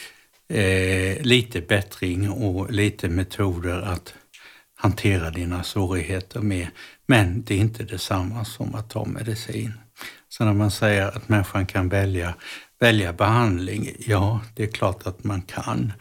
eh, 0.48 1.22
lite 1.22 1.62
bättring 1.62 2.30
och 2.30 2.72
lite 2.72 3.10
metoder 3.10 3.82
att 3.82 4.14
hantera 4.76 5.32
dina 5.32 5.64
svårigheter 5.64 6.40
med. 6.40 6.68
Men 7.06 7.44
det 7.44 7.54
är 7.54 7.58
inte 7.60 7.84
detsamma 7.84 8.46
som 8.46 8.76
att 8.76 8.90
ta 8.90 9.06
medicin. 9.06 9.74
Så 10.30 10.46
när 10.46 10.54
man 10.54 10.72
säger 10.72 11.08
att 11.08 11.30
människan 11.30 11.66
kan 11.66 11.90
välja, 11.90 12.36
välja 12.80 13.14
behandling, 13.14 13.96
ja, 14.00 14.42
det 14.56 14.64
är 14.64 14.68
klart 14.68 15.08
att 15.08 15.24
man 15.24 15.42
kan. 15.42 15.94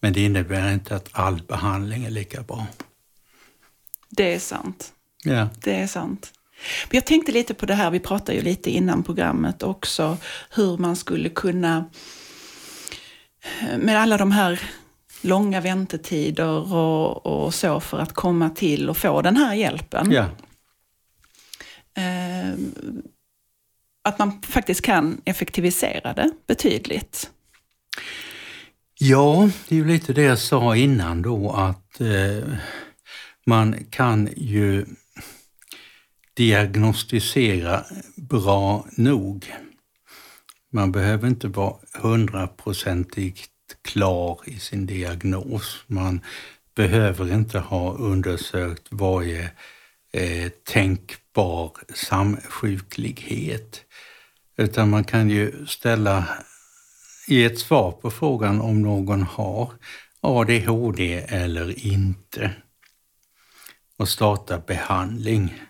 Men 0.00 0.12
det 0.12 0.20
innebär 0.20 0.72
inte 0.72 0.96
att 0.96 1.08
all 1.12 1.42
behandling 1.42 2.04
är 2.04 2.10
lika 2.10 2.42
bra. 2.42 2.66
Det 4.08 4.34
är 4.34 4.38
sant. 4.38 4.92
Ja. 5.24 5.48
Det 5.62 5.74
är 5.74 5.86
sant. 5.86 6.32
Men 6.90 6.96
jag 6.96 7.06
tänkte 7.06 7.32
lite 7.32 7.54
på 7.54 7.66
det 7.66 7.74
här, 7.74 7.90
vi 7.90 8.00
pratade 8.00 8.34
ju 8.34 8.44
lite 8.44 8.70
innan 8.70 9.02
programmet 9.02 9.62
också, 9.62 10.18
hur 10.50 10.78
man 10.78 10.96
skulle 10.96 11.28
kunna 11.28 11.84
med 13.78 14.00
alla 14.00 14.16
de 14.16 14.32
här 14.32 14.60
långa 15.20 15.60
väntetider 15.60 16.74
och, 16.74 17.26
och 17.26 17.54
så 17.54 17.80
för 17.80 17.98
att 17.98 18.12
komma 18.12 18.50
till 18.50 18.90
och 18.90 18.96
få 18.96 19.22
den 19.22 19.36
här 19.36 19.54
hjälpen. 19.54 20.12
Ja. 20.12 20.26
Eh, 22.02 22.54
att 24.02 24.18
man 24.18 24.42
faktiskt 24.42 24.82
kan 24.82 25.20
effektivisera 25.24 26.12
det 26.12 26.30
betydligt. 26.46 27.30
Ja, 28.98 29.50
det 29.68 29.74
är 29.74 29.78
ju 29.78 29.84
lite 29.84 30.12
det 30.12 30.22
jag 30.22 30.38
sa 30.38 30.76
innan 30.76 31.22
då 31.22 31.50
att 31.50 32.00
eh, 32.00 32.54
man 33.46 33.84
kan 33.90 34.28
ju 34.36 34.86
diagnostisera 36.34 37.84
bra 38.16 38.86
nog. 38.96 39.52
Man 40.72 40.92
behöver 40.92 41.28
inte 41.28 41.48
vara 41.48 41.76
hundraprocentigt 42.02 43.50
klar 43.82 44.40
i 44.44 44.58
sin 44.58 44.86
diagnos. 44.86 45.84
Man 45.86 46.20
behöver 46.74 47.34
inte 47.34 47.58
ha 47.58 47.94
undersökt 47.94 48.86
varje 48.90 49.50
eh, 50.12 50.48
tänkbar 50.64 51.72
samsjuklighet. 51.94 53.84
Utan 54.56 54.90
man 54.90 55.04
kan 55.04 55.30
ju 55.30 55.66
ställa, 55.66 56.28
ge 57.26 57.44
ett 57.44 57.58
svar 57.58 57.92
på 57.92 58.10
frågan 58.10 58.60
om 58.60 58.82
någon 58.82 59.22
har 59.22 59.72
ADHD 60.20 61.14
eller 61.28 61.86
inte. 61.86 62.50
Och 63.96 64.08
starta 64.08 64.58
behandling. 64.58 65.62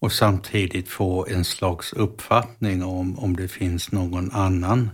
Och 0.00 0.12
samtidigt 0.12 0.88
få 0.88 1.26
en 1.26 1.44
slags 1.44 1.92
uppfattning 1.92 2.84
om, 2.84 3.18
om 3.18 3.36
det 3.36 3.48
finns 3.48 3.92
någon 3.92 4.30
annan 4.32 4.90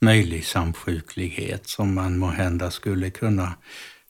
möjlig 0.00 0.44
samsjuklighet 0.44 1.68
som 1.68 1.94
man 1.94 2.18
må 2.18 2.26
hända 2.26 2.70
skulle 2.70 3.10
kunna 3.10 3.54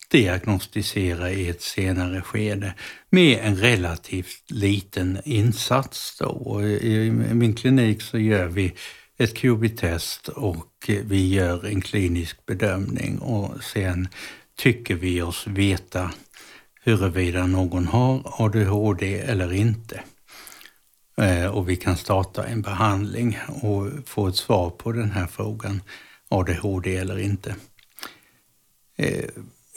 diagnostisera 0.08 1.30
i 1.30 1.48
ett 1.48 1.62
senare 1.62 2.22
skede 2.22 2.74
med 3.10 3.38
en 3.42 3.56
relativt 3.56 4.50
liten 4.50 5.18
insats. 5.24 6.18
Då. 6.18 6.62
I 6.62 7.10
min 7.10 7.54
klinik 7.54 8.02
så 8.02 8.18
gör 8.18 8.46
vi 8.46 8.74
ett 9.18 9.34
QB-test 9.34 10.28
och 10.28 10.90
vi 11.04 11.34
gör 11.34 11.66
en 11.66 11.80
klinisk 11.80 12.46
bedömning 12.46 13.18
och 13.18 13.64
sen 13.64 14.08
tycker 14.56 14.94
vi 14.94 15.22
oss 15.22 15.46
veta 15.46 16.10
huruvida 16.82 17.46
någon 17.46 17.86
har 17.86 18.44
ADHD 18.44 19.20
eller 19.20 19.52
inte. 19.52 20.00
Eh, 21.16 21.46
och 21.46 21.68
vi 21.68 21.76
kan 21.76 21.96
starta 21.96 22.46
en 22.46 22.62
behandling 22.62 23.38
och 23.62 23.88
få 24.06 24.28
ett 24.28 24.36
svar 24.36 24.70
på 24.70 24.92
den 24.92 25.10
här 25.10 25.26
frågan, 25.26 25.82
ADHD 26.28 26.96
eller 26.96 27.18
inte. 27.18 27.56
Eh, 28.96 29.24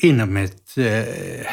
Inom 0.01 0.37
ett, 0.37 0.77
eh, 0.77 1.45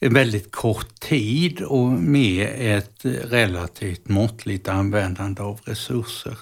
en 0.00 0.14
väldigt 0.14 0.52
kort 0.52 1.00
tid 1.00 1.62
och 1.62 1.86
med 1.88 2.76
ett 2.76 3.04
relativt 3.04 4.08
måttligt 4.08 4.68
användande 4.68 5.42
av 5.42 5.60
resurser. 5.64 6.38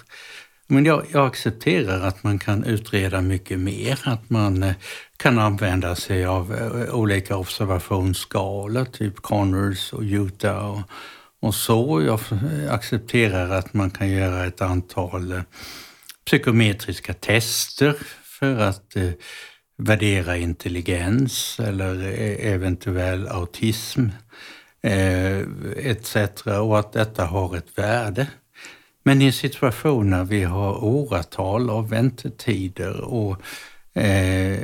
Men 0.67 0.85
jag, 0.85 1.05
jag, 1.11 1.27
accepterar 1.27 2.01
att 2.01 2.23
man 2.23 2.39
kan 2.39 2.63
utreda 2.63 3.21
mycket 3.21 3.59
mer, 3.59 3.99
att 4.03 4.29
man 4.29 4.63
eh, 4.63 4.73
kan 5.17 5.39
använda 5.39 5.95
sig 5.95 6.25
av 6.25 6.55
eh, 6.55 6.95
olika 6.95 7.37
observationsskalor, 7.37 8.85
typ 8.85 9.15
Connors 9.15 9.93
och 9.93 10.01
Utah 10.01 10.69
och, 10.69 10.81
och 11.39 11.55
så. 11.55 12.01
Jag 12.01 12.19
accepterar 12.69 13.49
att 13.49 13.73
man 13.73 13.91
kan 13.91 14.09
göra 14.09 14.45
ett 14.45 14.61
antal 14.61 15.31
eh, 15.31 15.41
psykometriska 16.25 17.13
tester 17.13 17.95
för 18.23 18.57
att 18.57 18.95
eh, 18.95 19.11
värdera 19.81 20.37
intelligens 20.37 21.59
eller 21.59 22.03
e-, 22.03 22.53
eventuell 22.53 23.27
autism 23.27 24.05
eh, 24.81 25.39
etc. 25.77 26.15
och 26.45 26.79
att 26.79 26.93
detta 26.93 27.25
har 27.25 27.57
ett 27.57 27.77
värde. 27.77 28.27
Men 29.03 29.21
i 29.21 29.25
en 29.25 29.33
situation 29.33 30.09
när 30.09 30.23
vi 30.23 30.43
har 30.43 30.83
åratal 30.83 31.69
av 31.69 31.89
väntetider 31.89 33.01
och 33.01 33.41
eh, 33.93 34.59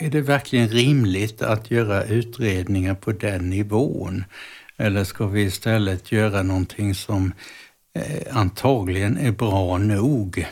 är 0.00 0.10
det 0.10 0.20
verkligen 0.20 0.68
rimligt 0.68 1.42
att 1.42 1.70
göra 1.70 2.04
utredningar 2.04 2.94
på 2.94 3.12
den 3.12 3.50
nivån? 3.50 4.24
Eller 4.76 5.04
ska 5.04 5.26
vi 5.26 5.42
istället 5.42 6.12
göra 6.12 6.42
någonting 6.42 6.94
som 6.94 7.32
eh, 7.94 8.36
antagligen 8.36 9.18
är 9.18 9.32
bra 9.32 9.78
nog, 9.78 10.46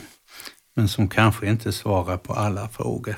men 0.74 0.88
som 0.88 1.08
kanske 1.08 1.46
inte 1.46 1.72
svarar 1.72 2.16
på 2.16 2.32
alla 2.32 2.68
frågor? 2.68 3.16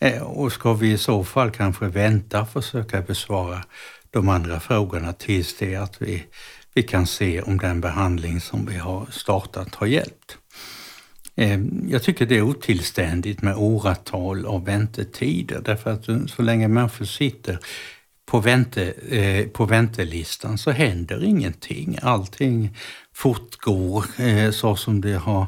Eh, 0.00 0.22
och 0.22 0.52
ska 0.52 0.74
vi 0.74 0.92
i 0.92 0.98
så 0.98 1.24
fall 1.24 1.50
kanske 1.50 1.86
vänta 1.86 2.40
och 2.40 2.50
försöka 2.50 3.02
besvara 3.02 3.64
de 4.10 4.28
andra 4.28 4.60
frågorna 4.60 5.12
tills 5.12 5.56
det 5.56 5.76
att 5.76 6.02
vi, 6.02 6.24
vi 6.74 6.82
kan 6.82 7.06
se 7.06 7.42
om 7.42 7.58
den 7.58 7.80
behandling 7.80 8.40
som 8.40 8.66
vi 8.66 8.76
har 8.76 9.06
startat 9.10 9.74
har 9.74 9.86
hjälpt. 9.86 10.38
Eh, 11.36 11.60
jag 11.88 12.02
tycker 12.02 12.26
det 12.26 12.36
är 12.36 12.42
otillständigt 12.42 13.42
med 13.42 13.56
åratal 13.56 14.46
av 14.46 14.64
väntetider 14.64 15.60
därför 15.64 15.90
att 15.90 16.30
så 16.30 16.42
länge 16.42 16.68
människor 16.68 17.04
sitter 17.04 17.58
på, 18.26 18.40
vänte, 18.40 18.92
eh, 19.10 19.46
på 19.46 19.64
väntelistan 19.64 20.58
så 20.58 20.70
händer 20.70 21.24
ingenting. 21.24 21.98
Allting 22.02 22.76
fortgår 23.14 24.04
eh, 24.20 24.50
så 24.50 24.76
som 24.76 25.00
det 25.00 25.14
har 25.14 25.46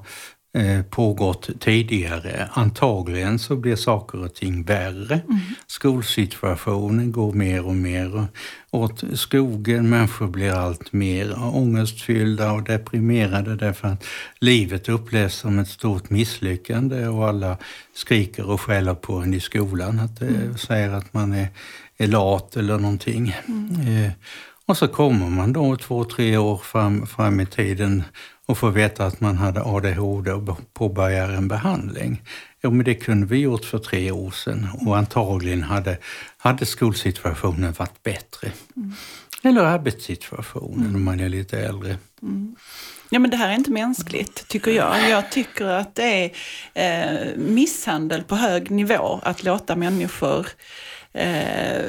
pågått 0.90 1.50
tidigare. 1.60 2.48
Antagligen 2.52 3.38
så 3.38 3.56
blir 3.56 3.76
saker 3.76 4.24
och 4.24 4.34
ting 4.34 4.62
värre. 4.62 5.14
Mm. 5.14 5.40
Skolsituationen 5.66 7.12
går 7.12 7.32
mer 7.32 7.66
och 7.66 7.74
mer 7.74 8.26
åt 8.70 9.04
skogen. 9.14 9.88
Människor 9.88 10.26
blir 10.26 10.52
allt 10.52 10.92
mer 10.92 11.34
ångestfyllda 11.38 12.52
och 12.52 12.62
deprimerade 12.62 13.56
därför 13.56 13.88
att 13.88 14.04
livet 14.38 14.88
upplevs 14.88 15.34
som 15.34 15.58
ett 15.58 15.68
stort 15.68 16.10
misslyckande 16.10 17.06
och 17.06 17.28
alla 17.28 17.56
skriker 17.94 18.50
och 18.50 18.60
skäller 18.60 18.94
på 18.94 19.14
en 19.16 19.34
i 19.34 19.40
skolan. 19.40 19.98
Att 19.98 20.18
det 20.18 20.26
mm. 20.26 20.58
säger 20.58 20.90
att 20.90 21.14
man 21.14 21.32
är 21.32 21.48
är 21.98 22.06
lat 22.06 22.56
eller 22.56 22.78
någonting. 22.78 23.36
Mm. 23.46 24.04
Eh, 24.04 24.10
och 24.66 24.76
så 24.76 24.88
kommer 24.88 25.30
man 25.30 25.52
då 25.52 25.76
två, 25.76 26.04
tre 26.04 26.36
år 26.36 26.56
fram, 26.56 27.06
fram 27.06 27.40
i 27.40 27.46
tiden 27.46 28.02
och 28.48 28.58
får 28.58 28.70
veta 28.70 29.06
att 29.06 29.20
man 29.20 29.36
hade 29.36 29.62
ADHD 29.62 30.32
och 30.32 30.58
påbörjar 30.72 31.28
en 31.28 31.48
behandling. 31.48 32.22
Jo, 32.62 32.70
men 32.70 32.84
det 32.84 32.94
kunde 32.94 33.26
vi 33.26 33.38
gjort 33.38 33.64
för 33.64 33.78
tre 33.78 34.10
år 34.10 34.30
sedan 34.30 34.68
och 34.86 34.96
antagligen 34.96 35.62
hade, 35.62 35.98
hade 36.38 36.66
skolsituationen 36.66 37.72
varit 37.72 38.02
bättre. 38.02 38.52
Mm. 38.76 38.92
Eller 39.42 39.62
arbetssituationen 39.62 40.80
mm. 40.80 40.94
om 40.94 41.04
man 41.04 41.20
är 41.20 41.28
lite 41.28 41.60
äldre. 41.60 41.96
Mm. 42.22 42.56
Ja, 43.10 43.18
men 43.18 43.30
det 43.30 43.36
här 43.36 43.48
är 43.48 43.54
inte 43.54 43.70
mänskligt, 43.70 44.48
tycker 44.48 44.70
jag. 44.70 45.10
Jag 45.10 45.30
tycker 45.30 45.66
att 45.66 45.94
det 45.94 46.32
är 46.74 47.30
eh, 47.30 47.36
misshandel 47.36 48.22
på 48.22 48.36
hög 48.36 48.70
nivå 48.70 49.20
att 49.22 49.44
låta 49.44 49.76
människor 49.76 50.46
eh, 51.12 51.84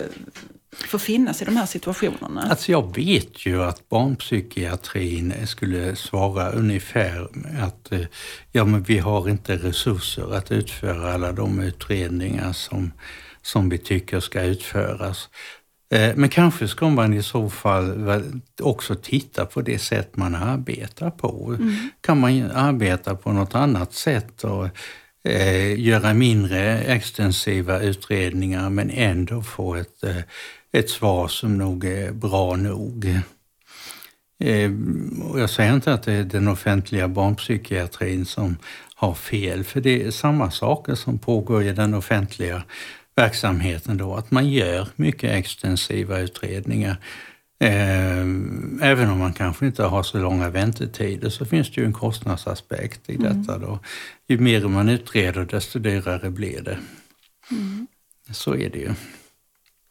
får 0.71 0.99
finnas 0.99 1.41
i 1.41 1.45
de 1.45 1.57
här 1.57 1.65
situationerna? 1.65 2.41
Alltså 2.49 2.71
jag 2.71 2.95
vet 2.95 3.45
ju 3.45 3.63
att 3.63 3.89
barnpsykiatrin 3.89 5.33
skulle 5.47 5.95
svara 5.95 6.51
ungefär 6.51 7.27
att 7.61 7.91
eh, 7.91 8.01
ja, 8.51 8.65
men 8.65 8.83
vi 8.83 8.97
har 8.97 9.29
inte 9.29 9.55
resurser 9.55 10.35
att 10.35 10.51
utföra 10.51 11.13
alla 11.13 11.31
de 11.31 11.59
utredningar 11.59 12.53
som, 12.53 12.91
som 13.41 13.69
vi 13.69 13.77
tycker 13.77 14.19
ska 14.19 14.41
utföras. 14.41 15.29
Eh, 15.93 16.15
men 16.15 16.29
kanske 16.29 16.67
ska 16.67 16.89
man 16.89 17.13
i 17.13 17.23
så 17.23 17.49
fall 17.49 18.11
också 18.61 18.95
titta 18.95 19.45
på 19.45 19.61
det 19.61 19.79
sätt 19.79 20.17
man 20.17 20.35
arbetar 20.35 21.09
på. 21.09 21.55
Mm. 21.59 21.75
Kan 22.01 22.19
man 22.19 22.51
arbeta 22.51 23.15
på 23.15 23.31
något 23.31 23.55
annat 23.55 23.93
sätt 23.93 24.43
och 24.43 24.67
eh, 25.23 25.79
göra 25.79 26.13
mindre 26.13 26.79
extensiva 26.79 27.79
utredningar 27.79 28.69
men 28.69 28.89
ändå 28.89 29.41
få 29.41 29.75
ett, 29.75 30.03
eh, 30.03 30.21
ett 30.71 30.89
svar 30.89 31.27
som 31.27 31.57
nog 31.57 31.85
är 31.85 32.11
bra 32.11 32.55
nog? 32.55 33.05
Eh, 34.39 34.71
jag 35.35 35.49
säger 35.49 35.73
inte 35.73 35.93
att 35.93 36.03
det 36.03 36.13
är 36.13 36.23
den 36.23 36.47
offentliga 36.47 37.07
barnpsykiatrin 37.07 38.25
som 38.25 38.57
har 38.95 39.13
fel, 39.13 39.63
för 39.63 39.81
det 39.81 40.03
är 40.03 40.11
samma 40.11 40.51
saker 40.51 40.95
som 40.95 41.19
pågår 41.19 41.63
i 41.63 41.71
den 41.71 41.93
offentliga 41.93 42.63
verksamheten 43.15 43.97
då, 43.97 44.15
att 44.15 44.31
man 44.31 44.49
gör 44.49 44.87
mycket 44.95 45.31
extensiva 45.31 46.19
utredningar. 46.19 46.97
Eh, 47.59 48.19
även 48.81 49.09
om 49.09 49.17
man 49.17 49.33
kanske 49.33 49.65
inte 49.65 49.83
har 49.83 50.03
så 50.03 50.19
långa 50.19 50.49
väntetider 50.49 51.29
så 51.29 51.45
finns 51.45 51.71
det 51.71 51.81
ju 51.81 51.87
en 51.87 51.93
kostnadsaspekt 51.93 53.09
i 53.09 53.15
mm. 53.15 53.41
detta. 53.41 53.57
Då. 53.57 53.79
Ju 54.27 54.37
mer 54.37 54.67
man 54.67 54.89
utreder 54.89 55.45
desto 55.45 55.79
dyrare 55.79 56.29
blir 56.29 56.61
det. 56.61 56.79
Mm. 57.51 57.87
Så 58.31 58.55
är 58.55 58.69
det 58.69 58.79
ju. 58.79 58.93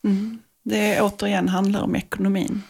Mm. 0.04 0.38
Det 0.68 1.00
återigen 1.00 1.48
handlar 1.48 1.82
om 1.82 1.96
ekonomin. 1.96 2.62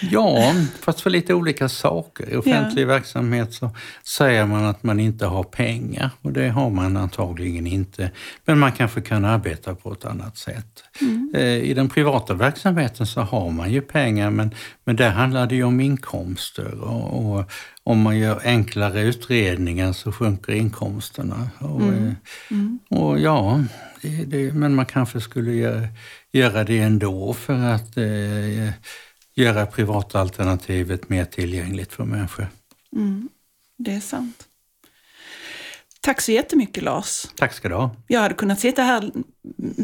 Ja, 0.00 0.54
fast 0.80 1.00
för 1.00 1.10
lite 1.10 1.34
olika 1.34 1.68
saker. 1.68 2.32
I 2.32 2.36
offentlig 2.36 2.82
ja. 2.82 2.86
verksamhet 2.86 3.54
så 3.54 3.70
säger 4.04 4.46
man 4.46 4.64
att 4.64 4.82
man 4.82 5.00
inte 5.00 5.26
har 5.26 5.42
pengar 5.42 6.10
och 6.22 6.32
det 6.32 6.48
har 6.48 6.70
man 6.70 6.96
antagligen 6.96 7.66
inte. 7.66 8.10
Men 8.44 8.58
man 8.58 8.72
kanske 8.72 9.00
kan 9.00 9.24
arbeta 9.24 9.74
på 9.74 9.92
ett 9.92 10.04
annat 10.04 10.36
sätt. 10.36 10.84
Mm. 11.00 11.32
Eh, 11.34 11.42
I 11.42 11.74
den 11.74 11.88
privata 11.88 12.34
verksamheten 12.34 13.06
så 13.06 13.20
har 13.20 13.50
man 13.50 13.72
ju 13.72 13.80
pengar 13.80 14.30
men, 14.30 14.54
men 14.84 14.96
där 14.96 15.10
handlar 15.10 15.46
det 15.46 15.54
ju 15.54 15.64
om 15.64 15.80
inkomster 15.80 16.80
och, 16.80 17.36
och 17.36 17.50
om 17.82 18.00
man 18.00 18.18
gör 18.18 18.40
enklare 18.44 19.02
utredningar 19.02 19.92
så 19.92 20.12
sjunker 20.12 20.52
inkomsterna. 20.52 21.50
Och, 21.58 21.82
mm. 21.82 22.06
Eh, 22.06 22.12
mm. 22.50 22.78
och 22.90 23.20
ja, 23.20 23.64
det, 24.02 24.24
det, 24.24 24.52
men 24.52 24.74
man 24.74 24.86
kanske 24.86 25.20
skulle 25.20 25.52
göra, 25.52 25.88
göra 26.36 26.64
det 26.64 26.78
ändå 26.78 27.34
för 27.34 27.64
att 27.64 27.96
eh, 27.96 28.72
göra 29.34 29.66
privatalternativet 29.66 31.08
mer 31.08 31.24
tillgängligt 31.24 31.92
för 31.92 32.04
människor. 32.04 32.48
Mm, 32.96 33.28
det 33.78 33.94
är 33.94 34.00
sant. 34.00 34.46
Tack 36.00 36.20
så 36.20 36.32
jättemycket 36.32 36.82
Lars. 36.82 37.26
Tack 37.36 37.52
ska 37.52 37.68
du 37.68 37.74
ha. 37.74 37.90
Jag 38.06 38.20
hade 38.20 38.34
kunnat 38.34 38.60
sitta 38.60 38.82
här 38.82 39.10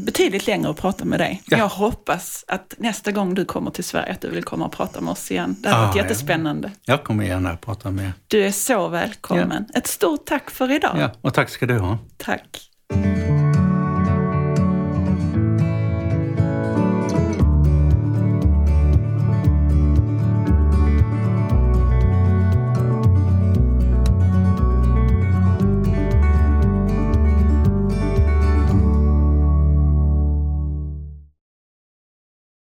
betydligt 0.04 0.46
längre 0.46 0.68
och 0.68 0.76
prata 0.76 1.04
med 1.04 1.20
dig. 1.20 1.42
Ja. 1.46 1.58
Jag 1.58 1.68
hoppas 1.68 2.44
att 2.48 2.74
nästa 2.78 3.12
gång 3.12 3.34
du 3.34 3.44
kommer 3.44 3.70
till 3.70 3.84
Sverige 3.84 4.12
att 4.12 4.20
du 4.20 4.30
vill 4.30 4.44
komma 4.44 4.66
och 4.66 4.72
prata 4.72 5.00
med 5.00 5.12
oss 5.12 5.30
igen. 5.30 5.56
Det 5.60 5.68
hade 5.68 5.82
ah, 5.82 5.86
varit 5.86 5.96
jättespännande. 5.96 6.70
Ja. 6.74 6.92
Jag 6.92 7.04
kommer 7.04 7.24
gärna 7.24 7.50
att 7.50 7.60
prata 7.60 7.90
med 7.90 8.12
Du 8.28 8.44
är 8.44 8.50
så 8.50 8.88
välkommen. 8.88 9.66
Ja. 9.72 9.78
Ett 9.78 9.86
stort 9.86 10.26
tack 10.26 10.50
för 10.50 10.70
idag. 10.70 10.96
Ja, 10.98 11.10
och 11.20 11.34
tack 11.34 11.48
ska 11.48 11.66
du 11.66 11.78
ha. 11.78 11.98
Tack. 12.16 12.70